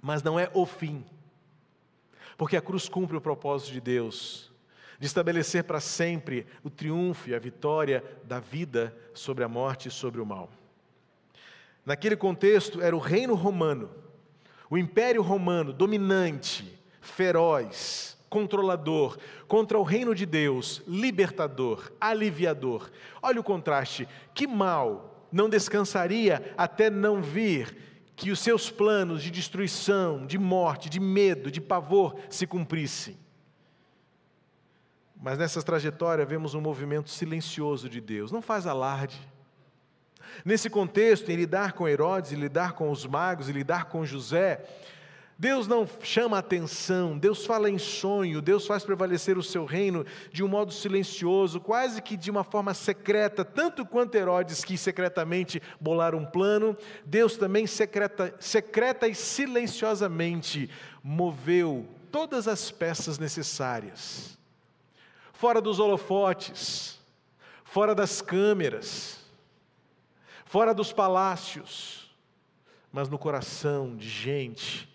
mas 0.02 0.22
não 0.22 0.38
é 0.38 0.50
o 0.54 0.66
fim. 0.66 1.04
Porque 2.42 2.56
a 2.56 2.61
cruz 2.61 2.88
cumpre 2.88 3.16
o 3.16 3.20
propósito 3.20 3.72
de 3.72 3.80
Deus 3.80 4.50
de 4.99 5.06
estabelecer 5.06 5.62
para 5.62 5.78
sempre 5.78 6.44
o 6.64 6.68
triunfo 6.68 7.30
e 7.30 7.37
a 7.37 7.38
vitória 7.38 8.02
da 8.25 8.40
vida 8.40 8.92
sobre 9.14 9.44
a 9.44 9.49
morte 9.49 9.87
e 9.87 9.92
sobre 9.92 10.20
o 10.20 10.26
mal. 10.26 10.50
Naquele 11.87 12.16
contexto, 12.16 12.82
era 12.82 12.96
o 12.96 12.99
reino 12.99 13.37
romano, 13.37 13.88
o 14.68 14.76
império 14.76 15.22
romano 15.22 15.72
dominante, 15.72 16.76
feroz, 17.00 18.18
controlador, 18.28 19.18
contra 19.46 19.78
o 19.78 19.84
reino 19.84 20.12
de 20.12 20.26
Deus, 20.26 20.82
libertador, 20.88 21.92
aliviador. 22.00 22.90
Olha 23.22 23.40
o 23.40 23.44
contraste: 23.44 24.08
que 24.34 24.49
mal 24.49 25.28
não 25.30 25.49
descansaria 25.49 26.52
até 26.58 26.90
não 26.90 27.22
vir 27.22 27.91
que 28.14 28.31
os 28.31 28.40
seus 28.40 28.71
planos 28.71 29.23
de 29.23 29.31
destruição, 29.31 30.26
de 30.26 30.38
morte, 30.38 30.88
de 30.88 31.00
medo, 31.00 31.50
de 31.50 31.61
pavor 31.61 32.16
se 32.28 32.47
cumprissem. 32.47 33.16
Mas 35.16 35.38
nessa 35.38 35.62
trajetória 35.62 36.26
vemos 36.26 36.54
um 36.54 36.61
movimento 36.61 37.09
silencioso 37.11 37.88
de 37.88 38.00
Deus, 38.00 38.33
não 38.33 38.42
faz 38.42 38.66
alarde. 38.66 39.19
Nesse 40.45 40.69
contexto, 40.69 41.31
em 41.31 41.37
lidar 41.37 41.73
com 41.73 41.88
Herodes, 41.88 42.33
em 42.33 42.37
lidar 42.37 42.73
com 42.73 42.90
os 42.90 43.07
magos, 43.07 43.49
em 43.49 43.52
lidar 43.52 43.85
com 43.85 44.04
José, 44.04 44.64
Deus 45.42 45.66
não 45.66 45.88
chama 46.00 46.38
atenção, 46.38 47.18
Deus 47.18 47.44
fala 47.44 47.68
em 47.68 47.76
sonho, 47.76 48.40
Deus 48.40 48.64
faz 48.64 48.84
prevalecer 48.84 49.37
o 49.37 49.42
seu 49.42 49.64
reino 49.64 50.06
de 50.30 50.40
um 50.44 50.46
modo 50.46 50.72
silencioso, 50.72 51.61
quase 51.61 52.00
que 52.00 52.16
de 52.16 52.30
uma 52.30 52.44
forma 52.44 52.72
secreta, 52.72 53.44
tanto 53.44 53.84
quanto 53.84 54.14
Herodes 54.14 54.64
quis 54.64 54.80
secretamente 54.80 55.61
bolar 55.80 56.14
um 56.14 56.25
plano, 56.25 56.76
Deus 57.04 57.37
também 57.37 57.66
secreta, 57.66 58.32
secreta 58.38 59.08
e 59.08 59.16
silenciosamente 59.16 60.70
moveu 61.02 61.88
todas 62.12 62.46
as 62.46 62.70
peças 62.70 63.18
necessárias. 63.18 64.38
Fora 65.32 65.61
dos 65.61 65.80
holofotes, 65.80 67.00
fora 67.64 67.96
das 67.96 68.22
câmeras, 68.22 69.18
fora 70.44 70.72
dos 70.72 70.92
palácios, 70.92 72.14
mas 72.92 73.08
no 73.08 73.18
coração 73.18 73.96
de 73.96 74.08
gente 74.08 74.91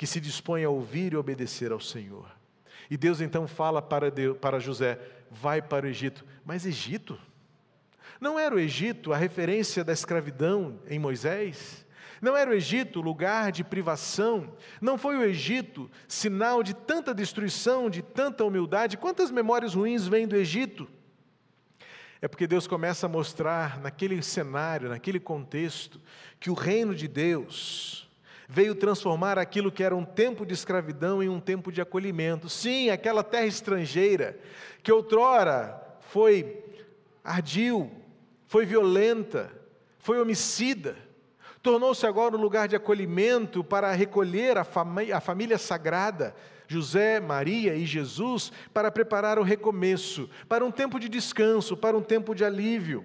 que 0.00 0.06
se 0.06 0.18
dispõe 0.18 0.64
a 0.64 0.70
ouvir 0.70 1.12
e 1.12 1.16
obedecer 1.18 1.70
ao 1.70 1.78
Senhor. 1.78 2.26
E 2.90 2.96
Deus 2.96 3.20
então 3.20 3.46
fala 3.46 3.82
para, 3.82 4.10
Deus, 4.10 4.34
para 4.38 4.58
José: 4.58 4.98
vai 5.30 5.60
para 5.60 5.84
o 5.84 5.88
Egito. 5.90 6.24
Mas 6.42 6.64
Egito? 6.64 7.20
Não 8.18 8.38
era 8.38 8.54
o 8.54 8.58
Egito 8.58 9.12
a 9.12 9.16
referência 9.18 9.84
da 9.84 9.92
escravidão 9.92 10.80
em 10.88 10.98
Moisés? 10.98 11.84
Não 12.18 12.34
era 12.34 12.50
o 12.50 12.54
Egito 12.54 13.02
lugar 13.02 13.52
de 13.52 13.62
privação? 13.62 14.56
Não 14.80 14.96
foi 14.96 15.18
o 15.18 15.22
Egito 15.22 15.90
sinal 16.08 16.62
de 16.62 16.72
tanta 16.72 17.12
destruição, 17.12 17.90
de 17.90 18.00
tanta 18.00 18.42
humildade? 18.42 18.96
Quantas 18.96 19.30
memórias 19.30 19.74
ruins 19.74 20.08
vêm 20.08 20.26
do 20.26 20.34
Egito? 20.34 20.88
É 22.22 22.26
porque 22.26 22.46
Deus 22.46 22.66
começa 22.66 23.04
a 23.04 23.08
mostrar 23.08 23.78
naquele 23.78 24.22
cenário, 24.22 24.88
naquele 24.88 25.20
contexto, 25.20 26.00
que 26.40 26.48
o 26.48 26.54
reino 26.54 26.94
de 26.94 27.06
Deus 27.06 28.08
veio 28.50 28.74
transformar 28.74 29.38
aquilo 29.38 29.72
que 29.72 29.82
era 29.82 29.96
um 29.96 30.04
tempo 30.04 30.44
de 30.44 30.52
escravidão 30.52 31.22
em 31.22 31.28
um 31.28 31.40
tempo 31.40 31.72
de 31.72 31.80
acolhimento. 31.80 32.48
Sim, 32.48 32.90
aquela 32.90 33.22
terra 33.22 33.46
estrangeira, 33.46 34.38
que 34.82 34.92
outrora 34.92 35.80
foi 36.00 36.62
ardil, 37.24 37.90
foi 38.46 38.66
violenta, 38.66 39.50
foi 39.98 40.20
homicida 40.20 40.96
Tornou-se 41.62 42.06
agora 42.06 42.36
um 42.36 42.40
lugar 42.40 42.66
de 42.66 42.76
acolhimento 42.76 43.62
para 43.62 43.92
recolher 43.92 44.56
a, 44.56 44.64
família, 44.64 45.16
a 45.16 45.20
família 45.20 45.58
sagrada, 45.58 46.34
José, 46.66 47.20
Maria 47.20 47.74
e 47.74 47.84
Jesus, 47.84 48.50
para 48.72 48.90
preparar 48.90 49.38
o 49.38 49.42
recomeço, 49.42 50.30
para 50.48 50.64
um 50.64 50.70
tempo 50.70 50.98
de 50.98 51.08
descanso, 51.08 51.76
para 51.76 51.96
um 51.96 52.02
tempo 52.02 52.34
de 52.34 52.44
alívio. 52.44 53.04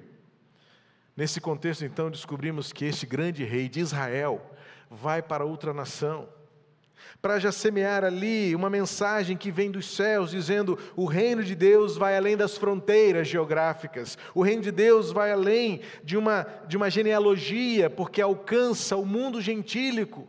Nesse 1.17 1.41
contexto, 1.41 1.83
então, 1.83 2.09
descobrimos 2.09 2.71
que 2.71 2.85
este 2.85 3.05
grande 3.05 3.43
rei 3.43 3.67
de 3.67 3.81
Israel 3.81 4.54
vai 4.89 5.21
para 5.21 5.45
outra 5.45 5.73
nação 5.73 6.27
para 7.25 7.39
já 7.39 7.51
semear 7.51 8.03
ali 8.03 8.53
uma 8.55 8.69
mensagem 8.69 9.35
que 9.35 9.49
vem 9.49 9.71
dos 9.71 9.95
céus, 9.95 10.29
dizendo: 10.29 10.77
o 10.95 11.05
reino 11.05 11.43
de 11.43 11.55
Deus 11.55 11.97
vai 11.97 12.15
além 12.15 12.37
das 12.37 12.55
fronteiras 12.55 13.27
geográficas, 13.27 14.15
o 14.35 14.43
reino 14.43 14.61
de 14.61 14.71
Deus 14.71 15.11
vai 15.11 15.31
além 15.31 15.81
de 16.03 16.17
uma, 16.17 16.45
de 16.67 16.77
uma 16.77 16.87
genealogia, 16.87 17.89
porque 17.89 18.21
alcança 18.21 18.95
o 18.95 19.05
mundo 19.05 19.41
gentílico. 19.41 20.27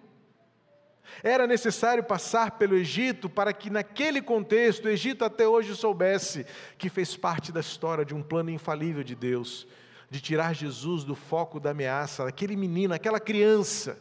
Era 1.23 1.47
necessário 1.47 2.03
passar 2.03 2.53
pelo 2.53 2.75
Egito 2.75 3.29
para 3.29 3.53
que, 3.53 3.69
naquele 3.69 4.23
contexto, 4.23 4.87
o 4.87 4.91
Egito 4.91 5.25
até 5.25 5.47
hoje 5.47 5.77
soubesse 5.77 6.47
que 6.79 6.89
fez 6.89 7.17
parte 7.17 7.53
da 7.53 7.61
história 7.61 8.05
de 8.05 8.15
um 8.15 8.23
plano 8.23 8.51
infalível 8.51 9.03
de 9.03 9.15
Deus, 9.15 9.67
de 10.11 10.21
tirar 10.21 10.55
Jesus 10.55 11.05
do 11.05 11.15
foco 11.15 11.61
da 11.61 11.71
ameaça, 11.71 12.27
aquele 12.27 12.57
menino, 12.57 12.95
aquela 12.95 13.21
criança, 13.21 13.99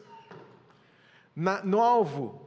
na, 1.36 1.64
no 1.64 1.82
alvo 1.82 2.46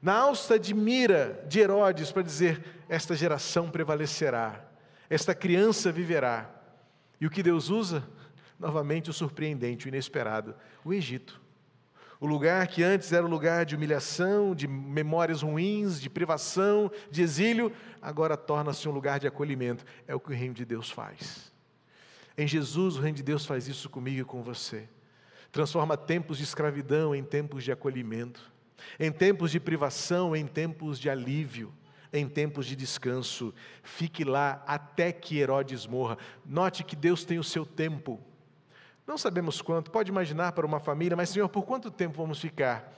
na 0.00 0.14
alça 0.14 0.58
de 0.58 0.72
mira 0.74 1.44
de 1.48 1.60
Herodes 1.60 2.12
para 2.12 2.22
dizer: 2.22 2.64
esta 2.88 3.14
geração 3.14 3.70
prevalecerá, 3.70 4.64
esta 5.10 5.34
criança 5.34 5.90
viverá. 5.90 6.50
E 7.20 7.26
o 7.26 7.30
que 7.30 7.42
Deus 7.42 7.68
usa? 7.68 8.06
Novamente 8.58 9.10
o 9.10 9.12
surpreendente, 9.12 9.86
o 9.86 9.88
inesperado: 9.88 10.54
o 10.84 10.92
Egito. 10.92 11.40
O 12.20 12.26
lugar 12.26 12.66
que 12.66 12.82
antes 12.82 13.12
era 13.12 13.24
um 13.24 13.28
lugar 13.28 13.64
de 13.64 13.76
humilhação, 13.76 14.52
de 14.52 14.66
memórias 14.66 15.42
ruins, 15.42 16.00
de 16.00 16.10
privação, 16.10 16.90
de 17.12 17.22
exílio, 17.22 17.72
agora 18.02 18.36
torna-se 18.36 18.88
um 18.88 18.92
lugar 18.92 19.20
de 19.20 19.28
acolhimento. 19.28 19.84
É 20.06 20.16
o 20.16 20.20
que 20.20 20.30
o 20.30 20.34
reino 20.34 20.52
de 20.52 20.64
Deus 20.64 20.90
faz. 20.90 21.52
Em 22.36 22.44
Jesus, 22.44 22.96
o 22.96 23.00
reino 23.00 23.16
de 23.16 23.22
Deus 23.22 23.46
faz 23.46 23.68
isso 23.68 23.88
comigo 23.88 24.20
e 24.20 24.24
com 24.24 24.42
você. 24.42 24.88
Transforma 25.50 25.96
tempos 25.96 26.38
de 26.38 26.44
escravidão 26.44 27.14
em 27.14 27.24
tempos 27.24 27.64
de 27.64 27.72
acolhimento 27.72 28.52
em 28.98 29.10
tempos 29.10 29.50
de 29.50 29.58
privação, 29.58 30.36
em 30.36 30.46
tempos 30.46 30.98
de 30.98 31.10
alívio, 31.10 31.72
em 32.12 32.28
tempos 32.28 32.66
de 32.66 32.76
descanso. 32.76 33.54
Fique 33.82 34.24
lá 34.24 34.62
até 34.66 35.12
que 35.12 35.38
Herodes 35.38 35.86
morra. 35.86 36.18
Note 36.44 36.84
que 36.84 36.96
Deus 36.96 37.24
tem 37.24 37.38
o 37.38 37.44
seu 37.44 37.66
tempo. 37.66 38.20
Não 39.06 39.16
sabemos 39.16 39.62
quanto, 39.62 39.90
pode 39.90 40.10
imaginar 40.10 40.52
para 40.52 40.66
uma 40.66 40.80
família, 40.80 41.16
mas 41.16 41.30
Senhor, 41.30 41.48
por 41.48 41.64
quanto 41.64 41.90
tempo 41.90 42.18
vamos 42.18 42.40
ficar? 42.40 42.92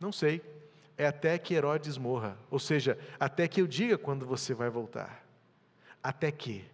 Não 0.00 0.12
sei. 0.12 0.42
É 0.98 1.06
até 1.06 1.38
que 1.38 1.54
Herodes 1.54 1.96
morra, 1.96 2.36
ou 2.50 2.58
seja, 2.58 2.98
até 3.18 3.48
que 3.48 3.60
eu 3.60 3.66
diga 3.66 3.96
quando 3.96 4.26
você 4.26 4.52
vai 4.52 4.68
voltar. 4.68 5.24
Até 6.02 6.30
que. 6.30 6.64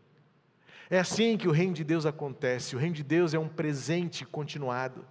É 0.91 0.99
assim 0.99 1.37
que 1.37 1.47
o 1.47 1.53
reino 1.53 1.75
de 1.75 1.85
Deus 1.85 2.07
acontece. 2.07 2.75
O 2.75 2.79
reino 2.79 2.97
de 2.97 3.05
Deus 3.05 3.35
é 3.35 3.39
um 3.39 3.49
presente 3.49 4.25
continuado. 4.25 5.05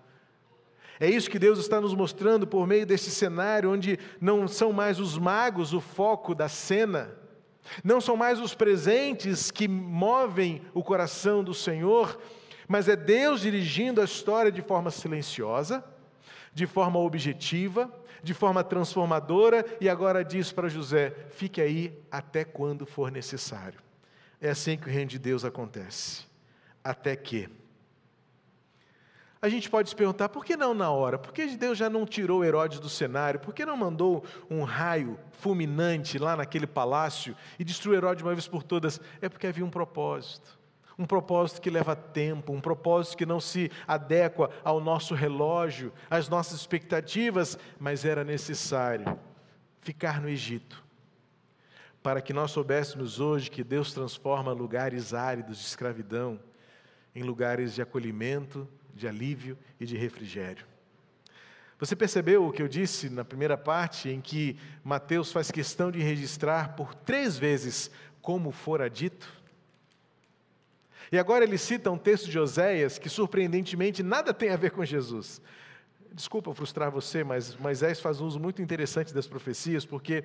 É 1.00 1.10
isso 1.10 1.30
que 1.30 1.40
Deus 1.40 1.60
está 1.60 1.80
nos 1.80 1.94
mostrando 1.94 2.48
por 2.48 2.66
meio 2.66 2.86
desse 2.86 3.12
cenário, 3.12 3.72
onde 3.72 4.00
não 4.20 4.48
são 4.48 4.74
mais 4.74 5.00
os 5.00 5.18
magos 5.18 5.74
o 5.74 5.80
foco 5.80 6.34
da 6.34 6.50
cena, 6.50 7.14
não 7.84 8.02
são 8.02 8.16
mais 8.16 8.40
os 8.40 8.56
presentes 8.56 9.52
que 9.52 9.68
movem 9.68 10.62
o 10.74 10.84
coração 10.84 11.44
do 11.44 11.54
Senhor, 11.54 12.20
mas 12.68 12.88
é 12.88 12.96
Deus 12.96 13.42
dirigindo 13.42 14.02
a 14.02 14.06
história 14.06 14.52
de 14.52 14.62
forma 14.62 14.90
silenciosa, 14.90 15.84
de 16.54 16.66
forma 16.66 17.00
objetiva, 17.00 17.92
de 18.24 18.34
forma 18.34 18.64
transformadora, 18.64 19.66
e 19.80 19.88
agora 19.88 20.24
diz 20.24 20.52
para 20.52 20.68
José: 20.68 21.14
fique 21.30 21.62
aí 21.62 21.98
até 22.12 22.44
quando 22.44 22.86
for 22.86 23.12
necessário. 23.12 23.80
É 24.42 24.50
assim 24.50 24.78
que 24.78 24.88
o 24.88 24.92
reino 24.92 25.10
de 25.10 25.20
Deus 25.20 25.46
acontece. 25.46 26.26
Até 26.84 27.16
que. 27.16 27.50
A 29.42 29.50
gente 29.50 29.70
pode 29.70 29.90
se 29.90 29.96
perguntar, 29.96 30.30
por 30.30 30.44
que 30.44 30.58
não 30.58 30.74
na 30.74 30.90
hora? 30.90 31.18
Por 31.18 31.32
que 31.32 31.46
Deus 31.56 31.78
já 31.78 31.90
não 31.90 32.06
tirou 32.06 32.44
Herodes 32.44 32.80
do 32.80 32.90
cenário? 32.90 33.40
Por 33.40 33.54
que 33.54 33.66
não 33.66 33.78
mandou 33.78 34.24
um 34.50 34.64
raio 34.64 35.20
fulminante 35.32 36.18
lá 36.18 36.36
naquele 36.36 36.66
palácio 36.66 37.36
e 37.60 37.64
destruiu 37.64 37.98
Herodes 37.98 38.18
de 38.18 38.24
uma 38.24 38.34
vez 38.34 38.48
por 38.48 38.64
todas? 38.64 39.00
É 39.22 39.30
porque 39.30 39.46
havia 39.46 39.64
um 39.64 39.70
propósito. 39.70 40.58
Um 40.98 41.06
propósito 41.06 41.62
que 41.62 41.70
leva 41.70 41.96
tempo, 41.96 42.52
um 42.52 42.60
propósito 42.60 43.18
que 43.18 43.26
não 43.26 43.40
se 43.40 43.72
adequa 43.88 44.50
ao 44.64 44.80
nosso 44.80 45.14
relógio, 45.14 45.94
às 46.10 46.28
nossas 46.28 46.60
expectativas, 46.60 47.60
mas 47.80 48.04
era 48.04 48.24
necessário 48.24 49.20
ficar 49.80 50.20
no 50.20 50.28
Egito, 50.28 50.84
para 52.02 52.20
que 52.20 52.34
nós 52.34 52.50
soubéssemos 52.50 53.20
hoje 53.20 53.52
que 53.52 53.64
Deus 53.64 53.94
transforma 53.94 54.52
lugares 54.52 55.14
áridos 55.14 55.60
de 55.60 55.66
escravidão 55.66 56.40
em 57.14 57.22
lugares 57.22 57.76
de 57.76 57.82
acolhimento, 57.82 58.68
de 58.98 59.08
alívio 59.08 59.58
e 59.80 59.86
de 59.86 59.96
refrigério. 59.96 60.66
Você 61.80 61.96
percebeu 61.96 62.46
o 62.46 62.52
que 62.52 62.62
eu 62.62 62.68
disse 62.68 63.08
na 63.08 63.24
primeira 63.24 63.56
parte, 63.56 64.10
em 64.10 64.20
que 64.20 64.58
Mateus 64.84 65.32
faz 65.32 65.52
questão 65.52 65.92
de 65.92 66.00
registrar 66.00 66.76
por 66.76 66.96
três 66.96 67.38
vezes 67.38 67.92
como 68.20 68.52
fora 68.52 68.90
dito? 68.90 69.32
E 71.12 71.20
agora 71.20 71.46
ele 71.46 71.58
cita 71.58 71.92
um 71.92 71.98
texto 71.98 72.30
de 72.30 72.40
Oséias 72.40 72.98
que, 72.98 73.08
surpreendentemente, 73.08 74.02
nada 74.02 74.34
tem 74.34 74.50
a 74.50 74.58
ver 74.58 74.72
com 74.72 74.84
Jesus. 74.84 75.40
Desculpa 76.12 76.54
frustrar 76.54 76.90
você, 76.90 77.24
mas 77.24 77.56
Moisés 77.56 78.00
faz 78.00 78.20
um 78.20 78.26
uso 78.26 78.40
muito 78.40 78.60
interessante 78.60 79.14
das 79.14 79.28
profecias, 79.28 79.86
porque 79.86 80.24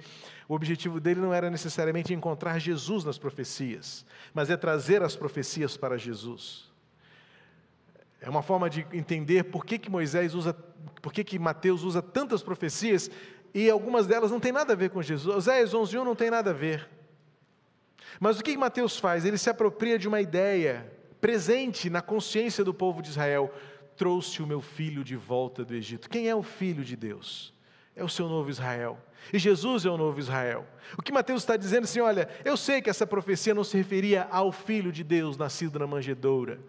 o 0.49 0.55
objetivo 0.55 0.99
dele 0.99 1.21
não 1.21 1.35
era 1.35 1.51
necessariamente 1.51 2.15
encontrar 2.15 2.59
Jesus 2.59 3.05
nas 3.05 3.19
profecias, 3.19 4.07
mas 4.33 4.49
é 4.49 4.57
trazer 4.57 5.03
as 5.03 5.15
profecias 5.15 5.77
para 5.77 5.99
Jesus. 5.99 6.72
É 8.23 8.31
uma 8.31 8.43
forma 8.43 8.71
de 8.71 8.87
entender 8.93 9.45
por 9.45 9.67
que, 9.67 9.77
que 9.77 9.91
Moisés 9.91 10.33
usa, 10.33 10.55
por 11.03 11.13
que, 11.13 11.25
que 11.25 11.39
Mateus 11.41 11.83
usa 11.83 12.01
tantas 12.01 12.41
profecias 12.41 13.11
e 13.53 13.69
algumas 13.69 14.07
delas 14.07 14.31
não 14.31 14.39
têm 14.39 14.53
nada 14.53 14.73
a 14.73 14.77
ver 14.77 14.91
com 14.91 15.03
Jesus. 15.03 15.37
Oséias 15.37 15.75
11.1 15.75 16.05
não 16.05 16.15
tem 16.15 16.31
nada 16.31 16.51
a 16.51 16.55
ver. 16.55 16.89
Mas 18.21 18.39
o 18.39 18.45
que 18.45 18.57
Mateus 18.57 18.97
faz? 18.97 19.25
Ele 19.25 19.37
se 19.37 19.51
apropria 19.51 19.99
de 19.99 20.07
uma 20.07 20.21
ideia 20.21 20.91
presente 21.21 21.91
na 21.91 22.01
consciência 22.01 22.65
do 22.65 22.73
povo 22.73 23.03
de 23.03 23.09
Israel. 23.09 23.53
Trouxe 23.97 24.41
o 24.41 24.47
meu 24.47 24.61
filho 24.61 25.03
de 25.03 25.17
volta 25.17 25.65
do 25.65 25.75
Egito. 25.75 26.09
Quem 26.09 26.29
é 26.29 26.35
o 26.35 26.43
filho 26.45 26.85
de 26.85 26.95
Deus? 26.95 27.53
É 27.97 28.05
o 28.05 28.09
seu 28.09 28.29
novo 28.29 28.49
Israel. 28.49 28.99
E 29.33 29.39
Jesus 29.39 29.85
é 29.85 29.91
o 29.91 29.99
novo 29.99 30.19
Israel. 30.19 30.67
O 30.97 31.03
que 31.03 31.13
Mateus 31.13 31.43
está 31.43 31.57
dizendo 31.57 31.83
é 31.83 31.85
assim: 31.85 32.01
olha, 32.01 32.29
eu 32.45 32.57
sei 32.57 32.81
que 32.81 32.89
essa 32.89 33.07
profecia 33.07 33.55
não 33.55 33.65
se 33.65 33.77
referia 33.77 34.27
ao 34.31 34.51
filho 34.51 34.91
de 34.91 35.05
Deus 35.05 35.37
nascido 35.37 35.79
na 35.79 35.87
manjedoura. 35.87 36.61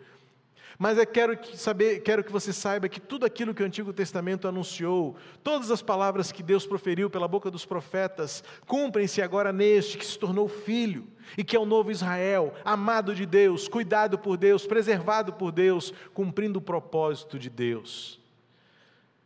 Mas 0.78 0.98
eu 0.98 1.06
quero 1.06 1.38
que, 1.38 1.58
saber, 1.58 2.02
quero 2.02 2.24
que 2.24 2.32
você 2.32 2.52
saiba 2.52 2.90
que 2.90 3.00
tudo 3.00 3.26
aquilo 3.26 3.54
que 3.54 3.62
o 3.62 3.66
Antigo 3.66 3.94
Testamento 3.94 4.48
anunciou, 4.48 5.16
todas 5.44 5.70
as 5.70 5.82
palavras 5.82 6.32
que 6.32 6.42
Deus 6.42 6.66
proferiu 6.66 7.10
pela 7.10 7.28
boca 7.28 7.52
dos 7.52 7.66
profetas, 7.66 8.44
cumprem-se 8.66 9.22
agora 9.22 9.54
neste 9.54 9.98
que 9.98 10.06
se 10.06 10.18
tornou 10.18 10.48
filho 10.48 11.08
e 11.38 11.44
que 11.44 11.56
é 11.56 11.60
o 11.60 11.66
novo 11.66 11.92
Israel, 11.92 12.54
amado 12.66 13.14
de 13.14 13.26
Deus, 13.26 13.68
cuidado 13.68 14.18
por 14.18 14.36
Deus, 14.36 14.66
preservado 14.66 15.34
por 15.34 15.52
Deus, 15.52 15.94
cumprindo 16.14 16.60
o 16.60 16.62
propósito 16.62 17.38
de 17.38 17.50
Deus. 17.50 18.20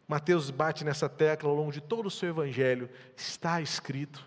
Mateus 0.07 0.49
bate 0.49 0.85
nessa 0.85 1.09
tecla 1.09 1.49
ao 1.49 1.55
longo 1.55 1.71
de 1.71 1.81
todo 1.81 2.05
o 2.05 2.11
seu 2.11 2.29
evangelho, 2.29 2.89
está 3.15 3.61
escrito. 3.61 4.25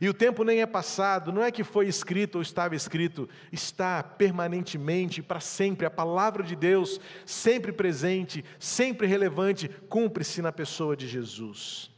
E 0.00 0.08
o 0.08 0.14
tempo 0.14 0.44
nem 0.44 0.60
é 0.60 0.66
passado, 0.66 1.32
não 1.32 1.42
é 1.42 1.50
que 1.50 1.64
foi 1.64 1.88
escrito 1.88 2.36
ou 2.36 2.42
estava 2.42 2.76
escrito, 2.76 3.28
está 3.50 4.02
permanentemente, 4.02 5.22
para 5.22 5.40
sempre. 5.40 5.86
A 5.86 5.90
palavra 5.90 6.42
de 6.42 6.54
Deus, 6.54 7.00
sempre 7.26 7.72
presente, 7.72 8.44
sempre 8.58 9.06
relevante, 9.06 9.68
cumpre-se 9.88 10.40
na 10.40 10.52
pessoa 10.52 10.96
de 10.96 11.08
Jesus. 11.08 11.90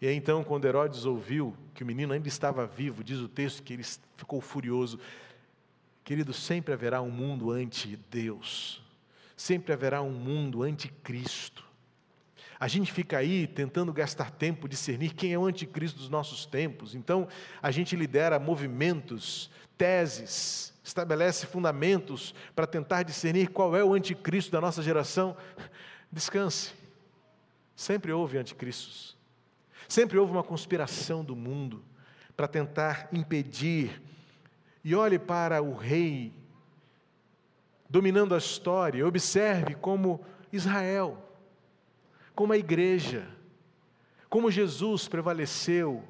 E 0.00 0.08
aí, 0.08 0.16
então, 0.16 0.42
quando 0.42 0.64
Herodes 0.64 1.04
ouviu 1.04 1.54
que 1.74 1.84
o 1.84 1.86
menino 1.86 2.12
ainda 2.12 2.26
estava 2.26 2.66
vivo, 2.66 3.04
diz 3.04 3.18
o 3.18 3.28
texto 3.28 3.62
que 3.62 3.74
ele 3.74 3.84
ficou 4.16 4.40
furioso. 4.40 4.98
Querido, 6.02 6.32
sempre 6.32 6.72
haverá 6.72 7.02
um 7.02 7.10
mundo 7.10 7.52
anti-Deus, 7.52 8.82
sempre 9.36 9.72
haverá 9.72 10.00
um 10.00 10.10
mundo 10.10 10.62
anti-Cristo. 10.62 11.69
A 12.60 12.68
gente 12.68 12.92
fica 12.92 13.16
aí 13.16 13.46
tentando 13.46 13.90
gastar 13.90 14.30
tempo, 14.30 14.68
discernir 14.68 15.14
quem 15.14 15.32
é 15.32 15.38
o 15.38 15.46
anticristo 15.46 15.98
dos 15.98 16.10
nossos 16.10 16.44
tempos. 16.44 16.94
Então, 16.94 17.26
a 17.62 17.70
gente 17.70 17.96
lidera 17.96 18.38
movimentos, 18.38 19.50
teses, 19.78 20.74
estabelece 20.84 21.46
fundamentos 21.46 22.34
para 22.54 22.66
tentar 22.66 23.02
discernir 23.02 23.48
qual 23.48 23.74
é 23.74 23.82
o 23.82 23.94
anticristo 23.94 24.52
da 24.52 24.60
nossa 24.60 24.82
geração. 24.82 25.34
Descanse. 26.12 26.74
Sempre 27.74 28.12
houve 28.12 28.36
anticristos. 28.36 29.16
Sempre 29.88 30.18
houve 30.18 30.32
uma 30.32 30.44
conspiração 30.44 31.24
do 31.24 31.34
mundo 31.34 31.82
para 32.36 32.46
tentar 32.46 33.08
impedir. 33.10 34.02
E 34.84 34.94
olhe 34.94 35.18
para 35.18 35.62
o 35.62 35.74
rei 35.74 36.30
dominando 37.88 38.34
a 38.34 38.38
história, 38.38 39.06
observe 39.06 39.74
como 39.76 40.20
Israel 40.52 41.29
como 42.40 42.54
a 42.54 42.56
igreja, 42.56 43.28
como 44.30 44.50
Jesus 44.50 45.06
prevaleceu 45.06 46.02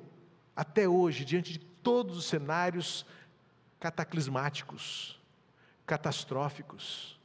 até 0.55 0.89
hoje 0.89 1.25
diante 1.25 1.55
de 1.55 1.59
todos 1.59 2.17
os 2.17 2.25
cenários 2.25 3.05
cataclismáticos, 3.81 5.21
catastróficos, 5.85 7.19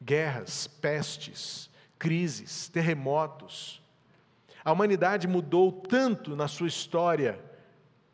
guerras, 0.00 0.68
pestes, 0.68 1.68
crises, 1.98 2.68
terremotos. 2.68 3.82
A 4.64 4.70
humanidade 4.70 5.26
mudou 5.26 5.72
tanto 5.72 6.36
na 6.36 6.46
sua 6.46 6.68
história, 6.68 7.44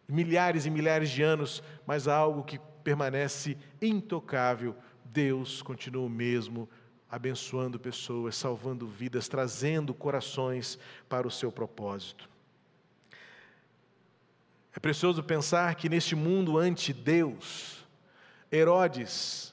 milhares 0.08 0.64
e 0.64 0.70
milhares 0.70 1.10
de 1.10 1.22
anos, 1.22 1.62
mas 1.86 2.08
há 2.08 2.16
algo 2.16 2.44
que 2.44 2.58
permanece 2.82 3.58
intocável. 3.82 4.74
Deus 5.04 5.60
continua 5.60 6.06
o 6.06 6.08
mesmo 6.08 6.66
abençoando 7.10 7.78
pessoas, 7.78 8.36
salvando 8.36 8.86
vidas, 8.86 9.28
trazendo 9.28 9.94
corações 9.94 10.78
para 11.08 11.26
o 11.26 11.30
seu 11.30 11.50
propósito. 11.50 12.28
É 14.74 14.78
precioso 14.78 15.22
pensar 15.22 15.74
que 15.74 15.88
neste 15.88 16.14
mundo 16.14 16.58
ante-Deus, 16.58 17.84
Herodes 18.52 19.52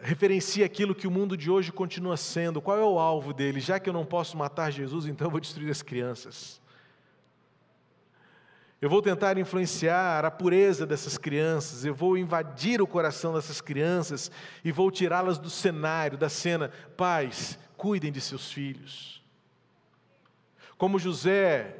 referencia 0.00 0.64
aquilo 0.64 0.94
que 0.94 1.06
o 1.06 1.10
mundo 1.10 1.36
de 1.36 1.50
hoje 1.50 1.70
continua 1.70 2.16
sendo. 2.16 2.62
Qual 2.62 2.78
é 2.78 2.84
o 2.84 2.98
alvo 2.98 3.34
dele? 3.34 3.60
Já 3.60 3.78
que 3.78 3.88
eu 3.88 3.92
não 3.92 4.06
posso 4.06 4.36
matar 4.36 4.70
Jesus, 4.70 5.06
então 5.06 5.26
eu 5.26 5.30
vou 5.30 5.40
destruir 5.40 5.70
as 5.70 5.82
crianças. 5.82 6.61
Eu 8.82 8.90
vou 8.90 9.00
tentar 9.00 9.38
influenciar 9.38 10.24
a 10.24 10.30
pureza 10.30 10.84
dessas 10.84 11.16
crianças, 11.16 11.84
eu 11.84 11.94
vou 11.94 12.18
invadir 12.18 12.82
o 12.82 12.86
coração 12.86 13.32
dessas 13.32 13.60
crianças 13.60 14.28
e 14.64 14.72
vou 14.72 14.90
tirá-las 14.90 15.38
do 15.38 15.48
cenário, 15.48 16.18
da 16.18 16.28
cena. 16.28 16.68
Pais, 16.96 17.56
cuidem 17.76 18.10
de 18.10 18.20
seus 18.20 18.50
filhos. 18.50 19.22
Como 20.76 20.98
José 20.98 21.76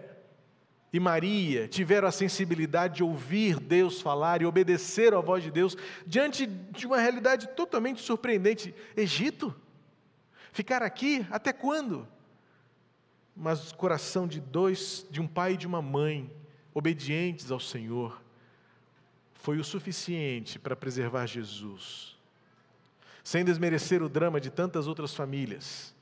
e 0.93 1.01
Maria 1.01 1.67
tiveram 1.67 2.07
a 2.07 2.13
sensibilidade 2.13 2.99
de 2.99 3.03
ouvir 3.03 3.59
Deus 3.59 4.01
falar 4.01 4.41
e 4.41 4.47
obedecer 4.47 5.13
à 5.13 5.19
voz 5.19 5.43
de 5.43 5.51
Deus 5.51 5.77
diante 6.07 6.47
de 6.47 6.87
uma 6.87 7.01
realidade 7.01 7.49
totalmente 7.49 8.01
surpreendente. 8.01 8.73
Egito? 8.97 9.53
Ficar 10.53 10.85
aqui 10.85 11.27
até 11.33 11.53
quando? 11.53 12.07
Mas 13.35 13.73
o 13.73 13.75
coração 13.75 14.29
de 14.29 14.39
dois, 14.39 15.05
de 15.11 15.21
um 15.21 15.27
pai 15.27 15.55
e 15.55 15.57
de 15.57 15.67
uma 15.67 15.83
mãe, 15.83 16.31
obedientes 16.75 17.51
ao 17.51 17.61
Senhor, 17.61 18.21
foi 19.35 19.59
o 19.59 19.65
suficiente 19.65 20.59
para 20.59 20.77
preservar 20.77 21.27
Jesus. 21.27 22.17
Sem 23.25 23.45
desmerecer 23.45 24.03
o 24.03 24.09
drama 24.09 24.41
de 24.41 24.51
tantas 24.51 24.87
outras 24.87 25.15
famílias 25.15 25.95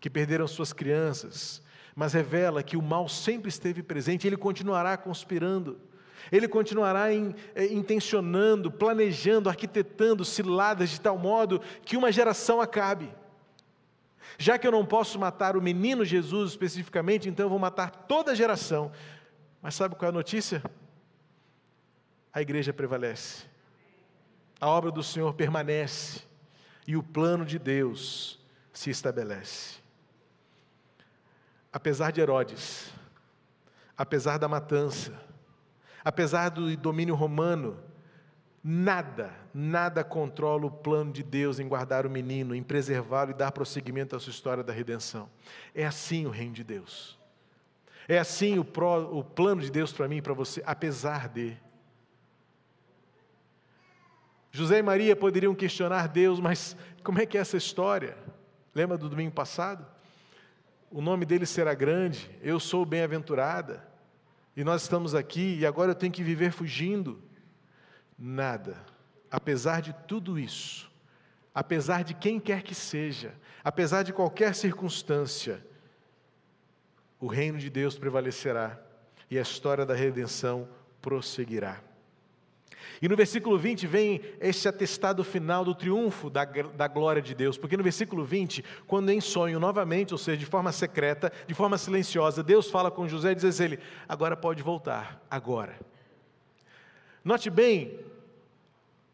que 0.00 0.10
perderam 0.10 0.46
suas 0.46 0.72
crianças, 0.72 1.62
mas 1.94 2.12
revela 2.12 2.62
que 2.62 2.76
o 2.76 2.82
mal 2.82 3.08
sempre 3.08 3.48
esteve 3.48 3.82
presente, 3.82 4.26
ele 4.26 4.36
continuará 4.36 4.96
conspirando. 4.96 5.80
Ele 6.30 6.46
continuará 6.46 7.12
in, 7.12 7.34
eh, 7.54 7.66
intencionando, 7.66 8.70
planejando, 8.70 9.48
arquitetando 9.48 10.24
ciladas 10.24 10.90
de 10.90 11.00
tal 11.00 11.16
modo 11.16 11.60
que 11.84 11.96
uma 11.96 12.12
geração 12.12 12.60
acabe. 12.60 13.10
Já 14.36 14.58
que 14.58 14.66
eu 14.66 14.72
não 14.72 14.84
posso 14.84 15.18
matar 15.18 15.56
o 15.56 15.62
menino 15.62 16.04
Jesus 16.04 16.50
especificamente, 16.50 17.28
então 17.28 17.46
eu 17.46 17.50
vou 17.50 17.58
matar 17.58 17.90
toda 17.90 18.32
a 18.32 18.34
geração, 18.34 18.92
mas 19.62 19.74
sabe 19.74 19.94
qual 19.94 20.06
é 20.06 20.10
a 20.10 20.12
notícia? 20.12 20.62
A 22.32 22.40
igreja 22.40 22.72
prevalece, 22.72 23.46
a 24.60 24.68
obra 24.68 24.90
do 24.90 25.02
Senhor 25.02 25.34
permanece 25.34 26.22
e 26.86 26.96
o 26.96 27.02
plano 27.02 27.44
de 27.44 27.58
Deus 27.58 28.38
se 28.72 28.90
estabelece. 28.90 29.78
Apesar 31.72 32.12
de 32.12 32.20
Herodes, 32.20 32.92
apesar 33.96 34.38
da 34.38 34.48
matança, 34.48 35.20
apesar 36.04 36.48
do 36.48 36.74
domínio 36.76 37.14
romano, 37.14 37.78
nada, 38.62 39.32
nada 39.52 40.04
controla 40.04 40.66
o 40.66 40.70
plano 40.70 41.12
de 41.12 41.22
Deus 41.22 41.58
em 41.58 41.68
guardar 41.68 42.06
o 42.06 42.10
menino, 42.10 42.54
em 42.54 42.62
preservá-lo 42.62 43.32
e 43.32 43.34
dar 43.34 43.52
prosseguimento 43.52 44.14
à 44.14 44.20
sua 44.20 44.30
história 44.30 44.62
da 44.62 44.72
redenção. 44.72 45.28
É 45.74 45.84
assim 45.84 46.26
o 46.26 46.30
reino 46.30 46.54
de 46.54 46.64
Deus. 46.64 47.17
É 48.08 48.18
assim 48.18 48.58
o, 48.58 48.66
o 49.12 49.22
plano 49.22 49.60
de 49.60 49.70
Deus 49.70 49.92
para 49.92 50.08
mim 50.08 50.16
e 50.16 50.22
para 50.22 50.32
você, 50.32 50.62
apesar 50.64 51.28
de. 51.28 51.54
José 54.50 54.78
e 54.78 54.82
Maria 54.82 55.14
poderiam 55.14 55.54
questionar 55.54 56.08
Deus, 56.08 56.40
mas 56.40 56.74
como 57.04 57.20
é 57.20 57.26
que 57.26 57.36
é 57.36 57.40
essa 57.42 57.58
história? 57.58 58.16
Lembra 58.74 58.96
do 58.96 59.10
domingo 59.10 59.32
passado? 59.32 59.86
O 60.90 61.02
nome 61.02 61.26
dele 61.26 61.44
será 61.44 61.74
grande, 61.74 62.30
eu 62.42 62.58
sou 62.58 62.86
bem-aventurada, 62.86 63.86
e 64.56 64.64
nós 64.64 64.82
estamos 64.82 65.14
aqui 65.14 65.58
e 65.58 65.66
agora 65.66 65.90
eu 65.90 65.94
tenho 65.94 66.12
que 66.12 66.22
viver 66.22 66.50
fugindo. 66.50 67.22
Nada, 68.18 68.82
apesar 69.30 69.82
de 69.82 69.92
tudo 70.08 70.38
isso, 70.38 70.90
apesar 71.54 72.02
de 72.02 72.14
quem 72.14 72.40
quer 72.40 72.62
que 72.62 72.74
seja, 72.74 73.34
apesar 73.62 74.02
de 74.02 74.14
qualquer 74.14 74.54
circunstância, 74.54 75.62
o 77.20 77.26
reino 77.26 77.58
de 77.58 77.68
Deus 77.68 77.98
prevalecerá 77.98 78.78
e 79.30 79.38
a 79.38 79.42
história 79.42 79.84
da 79.84 79.94
redenção 79.94 80.68
prosseguirá. 81.00 81.80
E 83.00 83.08
no 83.08 83.16
versículo 83.16 83.56
20 83.56 83.86
vem 83.86 84.20
esse 84.40 84.68
atestado 84.68 85.22
final 85.22 85.64
do 85.64 85.74
triunfo 85.74 86.28
da, 86.28 86.44
da 86.44 86.88
glória 86.88 87.22
de 87.22 87.34
Deus, 87.34 87.56
porque 87.56 87.76
no 87.76 87.82
versículo 87.82 88.24
20, 88.24 88.64
quando 88.86 89.10
em 89.10 89.20
sonho 89.20 89.60
novamente, 89.60 90.12
ou 90.12 90.18
seja, 90.18 90.38
de 90.38 90.46
forma 90.46 90.72
secreta, 90.72 91.32
de 91.46 91.54
forma 91.54 91.78
silenciosa, 91.78 92.42
Deus 92.42 92.70
fala 92.70 92.90
com 92.90 93.06
José 93.06 93.32
e 93.32 93.34
diz 93.36 93.60
a 93.60 93.64
ele: 93.64 93.78
agora 94.08 94.36
pode 94.36 94.62
voltar, 94.62 95.24
agora. 95.30 95.78
Note 97.24 97.50
bem 97.50 98.00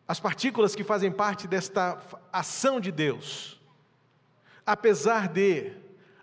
as 0.07 0.21
partículas 0.21 0.75
que 0.75 0.85
fazem 0.85 1.11
parte 1.11 1.49
desta 1.49 1.99
ação 2.33 2.81
de 2.81 2.93
Deus. 2.93 3.61
Apesar 4.65 5.29
de, 5.29 5.73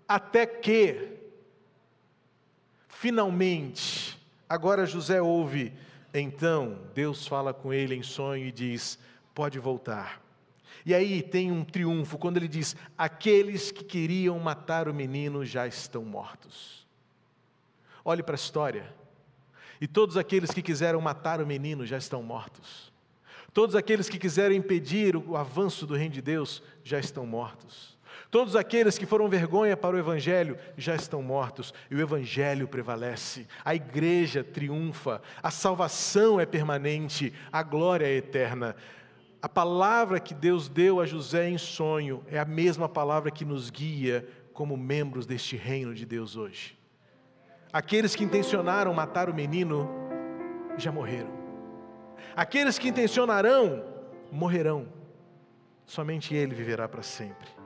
até 0.07 0.45
que, 0.45 1.20
finalmente, 3.01 4.15
agora 4.47 4.85
José 4.85 5.21
ouve 5.21 5.73
então 6.13 6.77
Deus 6.93 7.25
fala 7.25 7.53
com 7.53 7.73
ele 7.73 7.95
em 7.95 8.03
sonho 8.03 8.45
e 8.45 8.51
diz: 8.51 8.99
pode 9.33 9.59
voltar. 9.59 10.21
E 10.85 10.93
aí 10.93 11.21
tem 11.21 11.51
um 11.51 11.63
triunfo 11.63 12.17
quando 12.17 12.37
ele 12.37 12.47
diz: 12.47 12.75
aqueles 12.97 13.71
que 13.71 13.83
queriam 13.83 14.37
matar 14.39 14.87
o 14.87 14.93
menino 14.93 15.45
já 15.45 15.65
estão 15.65 16.03
mortos. 16.03 16.85
Olhe 18.03 18.23
para 18.23 18.35
a 18.35 18.35
história. 18.35 18.93
E 19.79 19.87
todos 19.87 20.17
aqueles 20.17 20.51
que 20.51 20.61
quiseram 20.61 21.01
matar 21.01 21.41
o 21.41 21.47
menino 21.47 21.85
já 21.85 21.97
estão 21.97 22.21
mortos. 22.21 22.91
Todos 23.53 23.75
aqueles 23.75 24.07
que 24.07 24.19
quiseram 24.19 24.55
impedir 24.55 25.15
o 25.15 25.35
avanço 25.35 25.85
do 25.87 25.95
reino 25.95 26.13
de 26.13 26.21
Deus 26.21 26.61
já 26.83 26.99
estão 26.99 27.25
mortos. 27.25 27.97
Todos 28.31 28.55
aqueles 28.55 28.97
que 28.97 29.05
foram 29.05 29.27
vergonha 29.27 29.75
para 29.75 29.93
o 29.93 29.99
Evangelho 29.99 30.57
já 30.77 30.95
estão 30.95 31.21
mortos 31.21 31.73
e 31.89 31.95
o 31.95 31.99
Evangelho 31.99 32.65
prevalece. 32.65 33.45
A 33.63 33.75
igreja 33.75 34.41
triunfa, 34.41 35.21
a 35.43 35.51
salvação 35.51 36.39
é 36.39 36.45
permanente, 36.45 37.33
a 37.51 37.61
glória 37.61 38.05
é 38.05 38.15
eterna. 38.15 38.73
A 39.41 39.49
palavra 39.49 40.17
que 40.17 40.33
Deus 40.33 40.69
deu 40.69 41.01
a 41.01 41.05
José 41.05 41.49
em 41.49 41.57
sonho 41.57 42.23
é 42.31 42.39
a 42.39 42.45
mesma 42.45 42.87
palavra 42.87 43.29
que 43.29 43.43
nos 43.43 43.69
guia 43.69 44.25
como 44.53 44.77
membros 44.77 45.25
deste 45.25 45.57
reino 45.57 45.93
de 45.93 46.05
Deus 46.05 46.37
hoje. 46.37 46.79
Aqueles 47.73 48.15
que 48.15 48.23
intencionaram 48.23 48.93
matar 48.93 49.29
o 49.29 49.33
menino 49.33 49.89
já 50.77 50.91
morreram. 50.91 51.31
Aqueles 52.33 52.79
que 52.79 52.87
intencionarão 52.87 53.83
morrerão. 54.31 54.87
Somente 55.85 56.33
ele 56.33 56.55
viverá 56.55 56.87
para 56.87 57.03
sempre. 57.03 57.60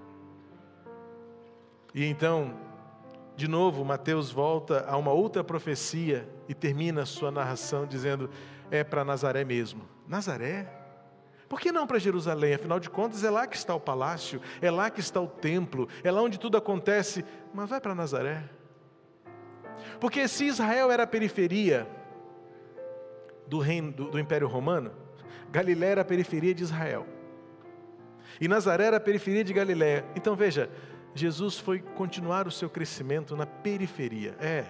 E 1.95 2.05
então, 2.05 2.53
de 3.37 3.47
novo, 3.47 3.85
Mateus 3.85 4.29
volta 4.29 4.85
a 4.85 4.97
uma 4.97 5.13
outra 5.13 5.45
profecia 5.45 6.27
e 6.49 6.53
termina 6.53 7.05
sua 7.05 7.31
narração 7.31 7.87
dizendo: 7.87 8.29
é 8.69 8.83
para 8.83 9.05
Nazaré 9.05 9.45
mesmo. 9.45 9.87
Nazaré? 10.05 10.67
Por 11.47 11.57
que 11.57 11.71
não 11.71 11.87
para 11.87 11.97
Jerusalém? 11.97 12.55
Afinal 12.55 12.81
de 12.81 12.89
contas, 12.89 13.23
é 13.23 13.29
lá 13.29 13.47
que 13.47 13.55
está 13.55 13.73
o 13.73 13.79
palácio, 13.79 14.41
é 14.61 14.69
lá 14.69 14.89
que 14.89 14.99
está 14.99 15.21
o 15.21 15.27
templo, 15.27 15.87
é 16.03 16.11
lá 16.11 16.21
onde 16.21 16.37
tudo 16.37 16.57
acontece. 16.57 17.23
Mas 17.53 17.69
vai 17.69 17.79
para 17.79 17.95
Nazaré. 17.95 18.43
Porque 19.97 20.27
se 20.27 20.45
Israel 20.47 20.91
era 20.91 21.03
a 21.03 21.07
periferia 21.07 21.87
do 23.47 23.59
reino 23.59 23.93
do, 23.93 24.11
do 24.11 24.19
Império 24.19 24.49
Romano, 24.49 24.91
Galiléia 25.49 25.91
era 25.91 26.01
a 26.01 26.05
periferia 26.05 26.53
de 26.53 26.63
Israel. 26.63 27.07
E 28.41 28.49
Nazaré 28.49 28.85
era 28.85 28.97
a 28.97 28.99
periferia 28.99 29.45
de 29.45 29.53
Galiléia. 29.53 30.03
Então 30.13 30.35
veja, 30.35 30.69
Jesus 31.15 31.57
foi 31.57 31.79
continuar 31.79 32.45
o 32.45 32.51
seu 32.51 32.69
crescimento 32.69 33.37
na 33.37 33.45
periferia. 33.45 34.35
É. 34.37 34.65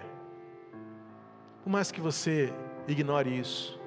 Por 1.64 1.68
mais 1.68 1.90
que 1.90 2.00
você 2.00 2.54
ignore 2.86 3.36
isso, 3.36 3.80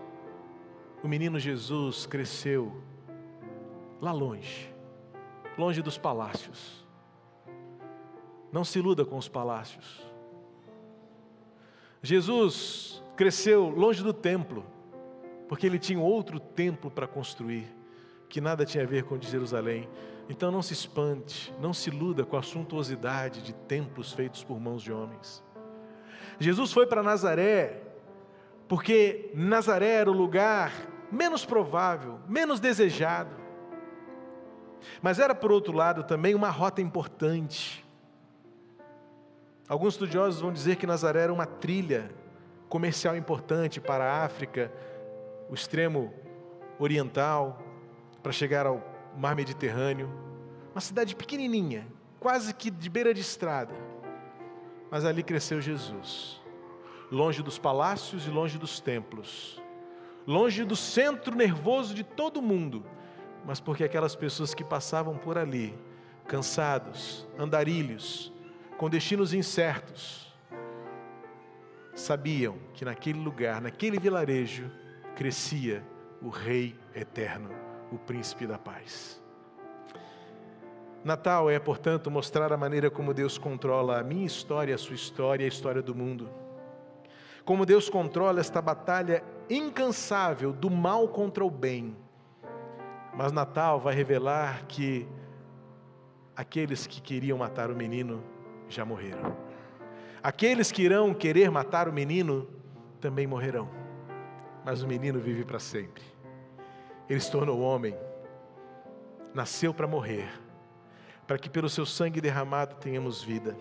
o 1.01 1.07
menino 1.07 1.39
Jesus 1.39 2.05
cresceu 2.05 2.83
lá 4.01 4.11
longe, 4.11 4.73
longe 5.57 5.81
dos 5.81 5.97
palácios. 5.97 6.85
Não 8.51 8.65
se 8.65 8.77
iluda 8.77 9.05
com 9.05 9.17
os 9.17 9.29
palácios. 9.29 10.05
Jesus 12.01 13.01
cresceu 13.15 13.69
longe 13.69 14.03
do 14.03 14.13
templo, 14.13 14.65
porque 15.47 15.65
ele 15.65 15.79
tinha 15.79 15.99
outro 15.99 16.41
templo 16.41 16.91
para 16.91 17.07
construir, 17.07 17.73
que 18.27 18.41
nada 18.41 18.65
tinha 18.65 18.83
a 18.83 18.87
ver 18.87 19.03
com 19.03 19.17
Jerusalém. 19.21 19.87
Então 20.29 20.51
não 20.51 20.61
se 20.61 20.73
espante, 20.73 21.51
não 21.59 21.73
se 21.73 21.89
iluda 21.89 22.23
com 22.23 22.37
a 22.37 22.43
suntuosidade 22.43 23.41
de 23.41 23.51
templos 23.51 24.13
feitos 24.13 24.43
por 24.43 24.59
mãos 24.59 24.83
de 24.83 24.93
homens. 24.93 25.43
Jesus 26.39 26.71
foi 26.71 26.85
para 26.85 27.01
Nazaré, 27.01 27.81
porque 28.67 29.31
Nazaré 29.33 29.95
era 29.95 30.11
o 30.11 30.13
lugar 30.13 30.71
menos 31.11 31.43
provável, 31.43 32.19
menos 32.27 32.59
desejado. 32.59 33.35
Mas 35.01 35.17
era, 35.17 35.33
por 35.33 35.51
outro 35.51 35.73
lado, 35.73 36.03
também 36.03 36.35
uma 36.35 36.51
rota 36.51 36.79
importante. 36.79 37.83
Alguns 39.67 39.95
estudiosos 39.95 40.41
vão 40.41 40.53
dizer 40.53 40.75
que 40.75 40.85
Nazaré 40.85 41.21
era 41.21 41.33
uma 41.33 41.47
trilha 41.47 42.11
comercial 42.69 43.17
importante 43.17 43.81
para 43.81 44.05
a 44.05 44.23
África, 44.23 44.71
o 45.49 45.55
extremo 45.55 46.13
oriental, 46.77 47.61
para 48.21 48.31
chegar 48.31 48.67
ao 48.67 48.88
mar 49.19 49.35
Mediterrâneo, 49.35 50.09
uma 50.73 50.79
cidade 50.79 51.13
pequenininha, 51.13 51.85
quase 52.21 52.53
que 52.53 52.71
de 52.71 52.89
beira 52.89 53.13
de 53.13 53.19
estrada. 53.19 53.75
Mas 54.89 55.03
ali 55.03 55.21
cresceu 55.21 55.59
Jesus, 55.59 56.41
longe 57.11 57.43
dos 57.43 57.59
palácios 57.59 58.25
e 58.25 58.29
longe 58.29 58.57
dos 58.57 58.79
templos, 58.79 59.61
longe 60.25 60.63
do 60.63 60.75
centro 60.75 61.35
nervoso 61.35 61.93
de 61.93 62.01
todo 62.01 62.41
mundo, 62.41 62.85
mas 63.45 63.59
porque 63.59 63.83
aquelas 63.83 64.15
pessoas 64.15 64.53
que 64.53 64.63
passavam 64.63 65.17
por 65.17 65.37
ali, 65.37 65.77
cansados, 66.25 67.27
andarilhos, 67.37 68.31
com 68.77 68.89
destinos 68.89 69.33
incertos, 69.33 70.33
sabiam 71.93 72.57
que 72.73 72.85
naquele 72.85 73.19
lugar, 73.19 73.59
naquele 73.59 73.99
vilarejo, 73.99 74.71
crescia 75.13 75.85
o 76.21 76.29
Rei 76.29 76.73
eterno 76.95 77.68
o 77.91 77.97
príncipe 77.97 78.45
da 78.45 78.57
paz. 78.57 79.21
Natal 81.03 81.49
é, 81.49 81.57
portanto, 81.57 82.11
mostrar 82.11 82.51
a 82.51 82.57
maneira 82.57 82.89
como 82.89 83.13
Deus 83.13 83.37
controla 83.37 83.99
a 83.99 84.03
minha 84.03 84.25
história, 84.25 84.75
a 84.75 84.77
sua 84.77 84.95
história 84.95 85.45
a 85.45 85.47
história 85.47 85.81
do 85.81 85.95
mundo. 85.95 86.29
Como 87.45 87.65
Deus 87.65 87.89
controla 87.89 88.39
esta 88.39 88.61
batalha 88.61 89.23
incansável 89.49 90.51
do 90.51 90.69
mal 90.69 91.07
contra 91.07 91.43
o 91.43 91.49
bem. 91.49 91.95
Mas 93.15 93.31
Natal 93.31 93.79
vai 93.79 93.95
revelar 93.95 94.65
que 94.67 95.07
aqueles 96.35 96.85
que 96.85 97.01
queriam 97.01 97.37
matar 97.37 97.71
o 97.71 97.75
menino 97.75 98.23
já 98.67 98.85
morreram. 98.85 99.35
Aqueles 100.21 100.71
que 100.71 100.83
irão 100.83 101.13
querer 101.13 101.49
matar 101.49 101.87
o 101.87 101.93
menino 101.93 102.47
também 102.99 103.25
morrerão. 103.25 103.69
Mas 104.65 104.83
o 104.83 104.87
menino 104.87 105.19
vive 105.19 105.45
para 105.45 105.59
sempre. 105.59 106.03
Ele 107.09 107.19
se 107.19 107.31
tornou 107.31 107.59
homem, 107.59 107.97
nasceu 109.33 109.73
para 109.73 109.87
morrer, 109.87 110.29
para 111.25 111.39
que 111.39 111.49
pelo 111.49 111.67
seu 111.67 111.85
sangue 111.85 112.21
derramado 112.21 112.75
tenhamos 112.75 113.23
vida. 113.23 113.57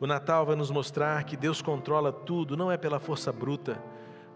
O 0.00 0.06
Natal 0.06 0.46
vai 0.46 0.56
nos 0.56 0.70
mostrar 0.70 1.24
que 1.24 1.36
Deus 1.36 1.60
controla 1.60 2.10
tudo, 2.10 2.56
não 2.56 2.72
é 2.72 2.78
pela 2.78 2.98
força 2.98 3.30
bruta, 3.30 3.82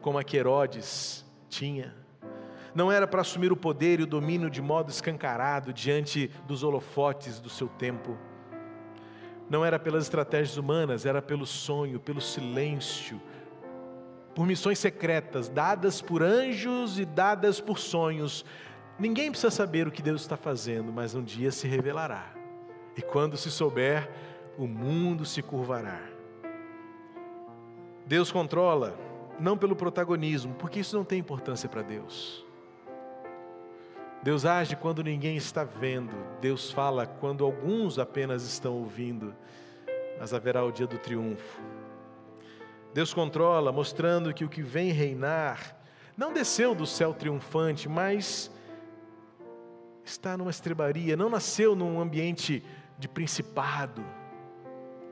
como 0.03 0.19
a 0.19 0.25
que 0.25 0.37
Herodes 0.37 1.25
tinha. 1.49 1.95
Não 2.75 2.93
era 2.93 3.07
para 3.07 3.23
assumir 3.23 3.51
o 3.51 3.57
poder 3.57 4.01
e 4.01 4.03
o 4.03 4.07
domínio 4.07 4.51
de 4.51 4.61
modo 4.61 4.91
escancarado 4.91 5.73
diante 5.73 6.31
dos 6.47 6.63
holofotes 6.63 7.41
do 7.41 7.49
seu 7.49 7.69
tempo. 7.69 8.19
Não 9.49 9.65
era 9.65 9.79
pelas 9.79 10.05
estratégias 10.05 10.59
humanas, 10.59 11.07
era 11.07 11.23
pelo 11.23 11.47
sonho, 11.47 11.99
pelo 12.01 12.21
silêncio, 12.21 13.19
por 14.35 14.47
missões 14.47 14.79
secretas, 14.79 15.49
dadas 15.49 16.03
por 16.03 16.23
anjos 16.23 16.99
e 16.99 17.05
dadas 17.05 17.61
por 17.61 17.79
sonhos. 17.79 18.45
Ninguém 18.99 19.31
precisa 19.31 19.51
saber 19.51 19.87
o 19.87 19.91
que 19.91 20.03
Deus 20.03 20.23
está 20.23 20.37
fazendo, 20.37 20.93
mas 20.93 21.15
um 21.15 21.23
dia 21.23 21.51
se 21.51 21.69
revelará. 21.69 22.33
E 22.97 23.03
quando 23.03 23.37
se 23.37 23.51
souber, 23.51 24.11
o 24.59 24.67
mundo 24.67 25.25
se 25.25 25.43
curvará. 25.43 26.01
Deus 28.07 28.31
controla, 28.31 28.99
não 29.39 29.57
pelo 29.57 29.75
protagonismo, 29.75 30.55
porque 30.55 30.81
isso 30.81 30.97
não 30.97 31.05
tem 31.05 31.19
importância 31.19 31.69
para 31.69 31.83
Deus. 31.83 32.45
Deus 34.23 34.47
age 34.47 34.75
quando 34.77 35.03
ninguém 35.03 35.37
está 35.37 35.65
vendo, 35.65 36.15
Deus 36.41 36.71
fala 36.71 37.07
quando 37.07 37.45
alguns 37.45 37.99
apenas 37.99 38.43
estão 38.43 38.75
ouvindo, 38.75 39.35
mas 40.19 40.33
haverá 40.33 40.65
o 40.65 40.73
dia 40.73 40.87
do 40.87 40.99
triunfo. 40.99 41.61
Deus 42.95 43.13
controla, 43.13 43.73
mostrando 43.73 44.33
que 44.33 44.45
o 44.45 44.49
que 44.49 44.63
vem 44.63 44.93
reinar 44.93 45.77
não 46.17 46.33
desceu 46.33 46.77
do 46.77 46.87
céu 46.87 47.13
triunfante, 47.13 47.89
mas 47.89 48.49
está 50.05 50.37
numa 50.37 50.53
estrebaria, 50.53 51.17
não 51.17 51.29
nasceu 51.29 51.75
num 51.75 52.01
ambiente 52.01 52.63
de 52.97 53.09
principado, 53.09 54.01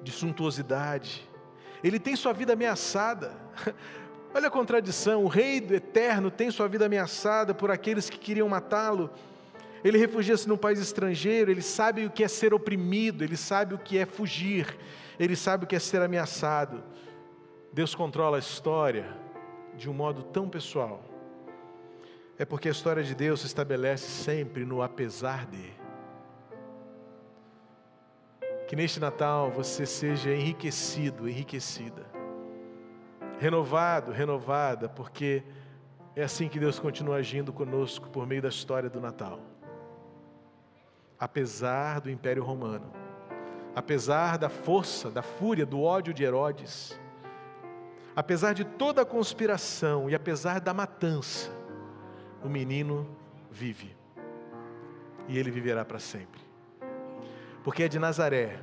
de 0.01 0.13
suntuosidade. 0.13 1.29
Ele 1.83 1.99
tem 1.99 2.15
sua 2.15 2.33
vida 2.33 2.53
ameaçada. 2.53 3.35
Olha 4.33 4.47
a 4.47 4.51
contradição: 4.51 5.25
o 5.25 5.29
Rei 5.29 5.61
do 5.61 5.75
Eterno 5.75 6.31
tem 6.31 6.53
sua 6.53 6.69
vida 6.69 6.87
ameaçada 6.87 7.53
por 7.53 7.69
aqueles 7.69 8.09
que 8.09 8.17
queriam 8.17 8.49
matá-lo. 8.49 9.11
Ele 9.83 9.99
refugia-se 9.99 10.49
num 10.49 10.57
país 10.57 10.79
estrangeiro, 10.79 11.51
ele 11.51 11.63
sabe 11.63 12.07
o 12.07 12.11
que 12.11 12.23
é 12.23 12.29
ser 12.29 12.55
oprimido, 12.55 13.25
ele 13.25 13.37
sabe 13.37 13.75
o 13.75 13.79
que 13.79 13.99
é 13.99 14.07
fugir, 14.07 14.79
ele 15.19 15.35
sabe 15.35 15.65
o 15.65 15.67
que 15.67 15.75
é 15.75 15.81
ser 15.81 16.01
ameaçado. 16.01 16.85
Deus 17.73 17.95
controla 17.95 18.37
a 18.37 18.41
história 18.41 19.17
de 19.77 19.89
um 19.89 19.95
modo 19.95 20.23
tão 20.23 20.47
pessoal. 20.47 21.01
É 22.39 22.45
porque 22.45 22.69
a 22.69 22.71
história 22.71 23.03
de 23.03 23.15
Deus 23.15 23.41
se 23.41 23.47
estabelece 23.47 24.11
sempre 24.11 24.65
no 24.65 24.83
apesar 24.83 25.47
de. 25.47 25.73
Que 28.69 28.77
neste 28.77 29.01
Natal 29.01 29.51
você 29.51 29.87
seja 29.87 30.35
enriquecido, 30.35 31.27
enriquecida, 31.29 32.07
renovado, 33.39 34.13
renovada, 34.13 34.89
porque 34.89 35.43
é 36.15 36.23
assim 36.23 36.49
que 36.49 36.59
Deus 36.59 36.79
continua 36.79 37.17
agindo 37.17 37.55
conosco 37.55 38.11
por 38.11 38.27
meio 38.27 38.43
da 38.43 38.49
história 38.49 38.91
do 38.91 39.01
Natal. 39.01 39.41
Apesar 41.19 42.01
do 42.01 42.11
Império 42.11 42.43
Romano, 42.45 42.93
apesar 43.75 44.37
da 44.37 44.51
força, 44.51 45.11
da 45.11 45.23
fúria, 45.23 45.65
do 45.65 45.81
ódio 45.81 46.13
de 46.13 46.25
Herodes, 46.25 47.01
apesar 48.15 48.53
de 48.53 48.65
toda 48.65 49.03
a 49.03 49.07
conspiração 49.07 50.09
e 50.09 50.15
apesar 50.15 50.61
da 50.61 50.75
matança, 50.75 51.51
o 52.45 52.49
menino 52.49 53.09
vive. 53.51 53.97
E 55.29 55.39
ele 55.39 55.51
viverá 55.51 55.85
para 55.85 55.99
sempre. 55.99 56.41
Porque 57.63 57.85
é 57.85 57.89
de 57.89 57.99
Nazaré. 57.99 58.59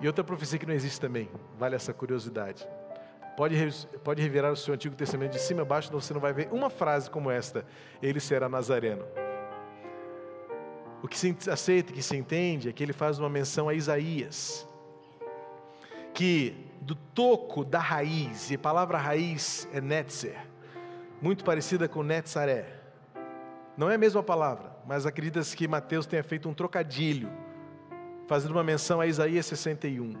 E 0.00 0.06
outra 0.06 0.22
profecia 0.22 0.58
que 0.58 0.66
não 0.66 0.74
existe 0.74 1.00
também, 1.00 1.30
vale 1.58 1.74
essa 1.74 1.92
curiosidade. 1.92 2.66
Pode, 3.36 3.56
pode 4.04 4.20
revirar 4.20 4.52
o 4.52 4.56
seu 4.56 4.74
Antigo 4.74 4.94
Testamento 4.94 5.32
de 5.32 5.40
cima 5.40 5.62
a 5.62 5.64
baixo, 5.64 5.90
você 5.90 6.12
não 6.12 6.20
vai 6.20 6.32
ver 6.32 6.48
uma 6.52 6.68
frase 6.68 7.08
como 7.08 7.30
esta: 7.30 7.64
Ele 8.02 8.20
será 8.20 8.48
nazareno. 8.48 9.04
O 11.02 11.08
que 11.08 11.18
se 11.18 11.34
aceita, 11.50 11.92
que 11.92 12.02
se 12.02 12.16
entende, 12.16 12.68
é 12.68 12.72
que 12.72 12.82
ele 12.82 12.92
faz 12.92 13.18
uma 13.18 13.28
menção 13.28 13.68
a 13.68 13.74
Isaías, 13.74 14.68
que 16.14 16.71
do 16.82 16.94
toco 16.94 17.64
da 17.64 17.78
raiz, 17.78 18.50
e 18.50 18.56
a 18.56 18.58
palavra 18.58 18.98
raiz 18.98 19.68
é 19.72 19.80
netzer, 19.80 20.36
muito 21.20 21.44
parecida 21.44 21.88
com 21.88 22.02
netzaré. 22.02 22.66
Não 23.76 23.88
é 23.88 23.94
a 23.94 23.98
mesma 23.98 24.22
palavra, 24.22 24.76
mas 24.84 25.06
acredita-se 25.06 25.56
que 25.56 25.68
Mateus 25.68 26.06
tenha 26.06 26.24
feito 26.24 26.48
um 26.48 26.54
trocadilho, 26.54 27.30
fazendo 28.26 28.50
uma 28.50 28.64
menção 28.64 29.00
a 29.00 29.06
Isaías 29.06 29.46
61. 29.46 30.14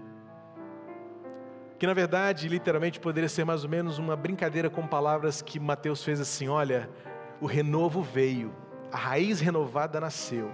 Que 1.78 1.86
na 1.86 1.94
verdade, 1.94 2.48
literalmente, 2.48 3.00
poderia 3.00 3.28
ser 3.28 3.44
mais 3.44 3.64
ou 3.64 3.70
menos 3.70 3.98
uma 3.98 4.14
brincadeira 4.14 4.70
com 4.70 4.86
palavras 4.86 5.42
que 5.42 5.58
Mateus 5.58 6.04
fez 6.04 6.20
assim: 6.20 6.48
olha, 6.48 6.88
o 7.40 7.46
renovo 7.46 8.02
veio, 8.02 8.54
a 8.92 8.96
raiz 8.96 9.40
renovada 9.40 10.00
nasceu. 10.00 10.48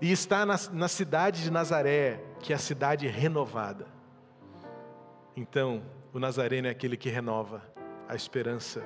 E 0.00 0.10
está 0.10 0.44
na, 0.44 0.56
na 0.72 0.88
cidade 0.88 1.44
de 1.44 1.50
Nazaré, 1.50 2.20
que 2.40 2.52
é 2.52 2.56
a 2.56 2.58
cidade 2.58 3.06
renovada. 3.06 3.99
Então, 5.40 5.82
o 6.12 6.18
Nazareno 6.18 6.68
é 6.68 6.70
aquele 6.70 6.98
que 6.98 7.08
renova 7.08 7.62
a 8.06 8.14
esperança, 8.14 8.84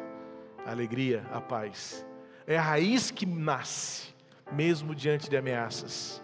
a 0.64 0.70
alegria, 0.70 1.26
a 1.32 1.40
paz. 1.40 2.06
É 2.46 2.56
a 2.56 2.62
raiz 2.62 3.10
que 3.10 3.26
nasce, 3.26 4.14
mesmo 4.52 4.94
diante 4.94 5.28
de 5.28 5.36
ameaças. 5.36 6.22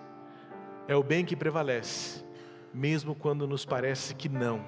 É 0.87 0.95
o 0.95 1.03
bem 1.03 1.25
que 1.25 1.35
prevalece, 1.35 2.25
mesmo 2.73 3.12
quando 3.12 3.45
nos 3.45 3.64
parece 3.64 4.14
que 4.14 4.29
não. 4.29 4.64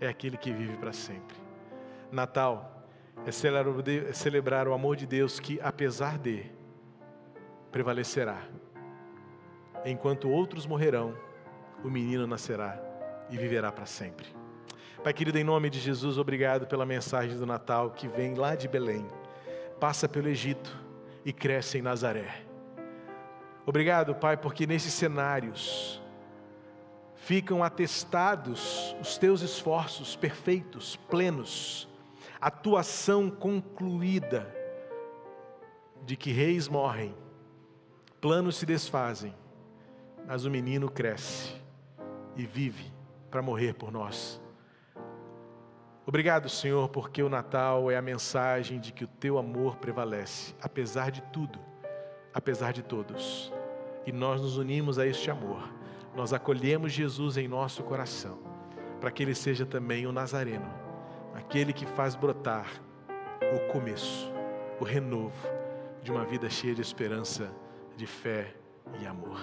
É 0.00 0.08
aquele 0.08 0.38
que 0.38 0.50
vive 0.50 0.78
para 0.78 0.94
sempre. 0.94 1.36
Natal 2.10 2.88
é 3.26 4.12
celebrar 4.14 4.66
o 4.66 4.72
amor 4.72 4.96
de 4.96 5.06
Deus 5.06 5.38
que, 5.38 5.60
apesar 5.60 6.16
de, 6.16 6.50
prevalecerá. 7.70 8.40
Enquanto 9.84 10.30
outros 10.30 10.64
morrerão, 10.64 11.14
o 11.84 11.90
menino 11.90 12.26
nascerá 12.26 12.80
e 13.28 13.36
viverá 13.36 13.70
para 13.70 13.84
sempre. 13.84 14.39
Pai 15.02 15.14
querido, 15.14 15.38
em 15.38 15.44
nome 15.44 15.70
de 15.70 15.80
Jesus, 15.80 16.18
obrigado 16.18 16.66
pela 16.66 16.84
mensagem 16.84 17.34
do 17.38 17.46
Natal 17.46 17.90
que 17.92 18.06
vem 18.06 18.34
lá 18.34 18.54
de 18.54 18.68
Belém, 18.68 19.06
passa 19.80 20.06
pelo 20.06 20.28
Egito 20.28 20.76
e 21.24 21.32
cresce 21.32 21.78
em 21.78 21.82
Nazaré. 21.82 22.42
Obrigado, 23.64 24.14
Pai, 24.14 24.36
porque 24.36 24.66
nesses 24.66 24.92
cenários 24.92 26.02
ficam 27.14 27.64
atestados 27.64 28.94
os 29.00 29.16
teus 29.16 29.40
esforços 29.40 30.16
perfeitos, 30.16 30.96
plenos, 31.08 31.88
a 32.38 32.50
tua 32.50 32.80
ação 32.80 33.30
concluída 33.30 34.54
de 36.04 36.14
que 36.14 36.30
reis 36.30 36.68
morrem, 36.68 37.14
planos 38.20 38.56
se 38.56 38.66
desfazem, 38.66 39.34
mas 40.26 40.44
o 40.44 40.50
menino 40.50 40.90
cresce 40.90 41.54
e 42.36 42.44
vive 42.44 42.92
para 43.30 43.40
morrer 43.40 43.72
por 43.72 43.90
nós. 43.90 44.38
Obrigado, 46.10 46.48
Senhor, 46.48 46.88
porque 46.88 47.22
o 47.22 47.28
Natal 47.28 47.88
é 47.88 47.96
a 47.96 48.02
mensagem 48.02 48.80
de 48.80 48.92
que 48.92 49.04
o 49.04 49.06
teu 49.06 49.38
amor 49.38 49.76
prevalece, 49.76 50.52
apesar 50.60 51.12
de 51.12 51.22
tudo, 51.32 51.56
apesar 52.34 52.72
de 52.72 52.82
todos. 52.82 53.52
E 54.04 54.10
nós 54.10 54.40
nos 54.40 54.58
unimos 54.58 54.98
a 54.98 55.06
este 55.06 55.30
amor. 55.30 55.72
Nós 56.16 56.32
acolhemos 56.32 56.90
Jesus 56.90 57.36
em 57.36 57.46
nosso 57.46 57.84
coração, 57.84 58.40
para 59.00 59.12
que 59.12 59.22
ele 59.22 59.36
seja 59.36 59.64
também 59.64 60.04
o 60.04 60.10
Nazareno, 60.10 60.68
aquele 61.32 61.72
que 61.72 61.86
faz 61.86 62.16
brotar 62.16 62.66
o 63.54 63.72
começo, 63.72 64.32
o 64.80 64.84
renovo 64.84 65.46
de 66.02 66.10
uma 66.10 66.24
vida 66.24 66.50
cheia 66.50 66.74
de 66.74 66.82
esperança, 66.82 67.52
de 67.96 68.08
fé 68.08 68.52
e 69.00 69.06
amor. 69.06 69.40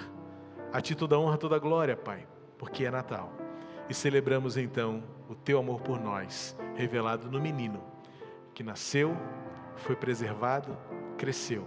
A 0.73 0.82
ti 0.82 0.95
toda 0.95 1.17
honra, 1.17 1.38
toda 1.38 1.58
glória, 1.60 1.95
Pai, 1.95 2.27
porque 2.58 2.84
é 2.84 2.91
Natal. 2.91 3.46
E 3.89 3.93
celebramos 3.93 4.58
então 4.58 5.04
o 5.30 5.36
teu 5.36 5.60
amor 5.60 5.82
por 5.82 6.00
nós, 6.00 6.58
revelado 6.76 7.32
no 7.32 7.39
menino, 7.39 7.82
que 8.54 8.63
nasceu, 8.63 9.15
foi 9.78 9.95
preservado, 9.95 10.78
cresceu, 11.17 11.65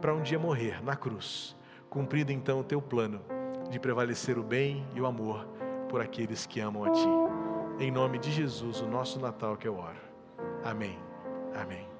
para 0.00 0.14
um 0.14 0.20
dia 0.20 0.38
morrer 0.38 0.82
na 0.82 0.96
cruz, 0.96 1.56
cumprindo 1.88 2.32
então 2.32 2.60
o 2.60 2.64
teu 2.64 2.82
plano 2.82 3.22
de 3.70 3.78
prevalecer 3.80 4.38
o 4.38 4.42
bem 4.42 4.86
e 4.94 5.00
o 5.00 5.06
amor 5.06 5.46
por 5.88 6.00
aqueles 6.00 6.46
que 6.46 6.60
amam 6.60 6.84
a 6.84 6.90
ti. 6.90 7.08
Em 7.78 7.90
nome 7.90 8.18
de 8.18 8.30
Jesus, 8.30 8.80
o 8.80 8.86
nosso 8.86 9.18
Natal 9.18 9.56
que 9.56 9.66
eu 9.66 9.76
oro. 9.76 10.00
Amém. 10.62 10.98
Amém. 11.54 11.93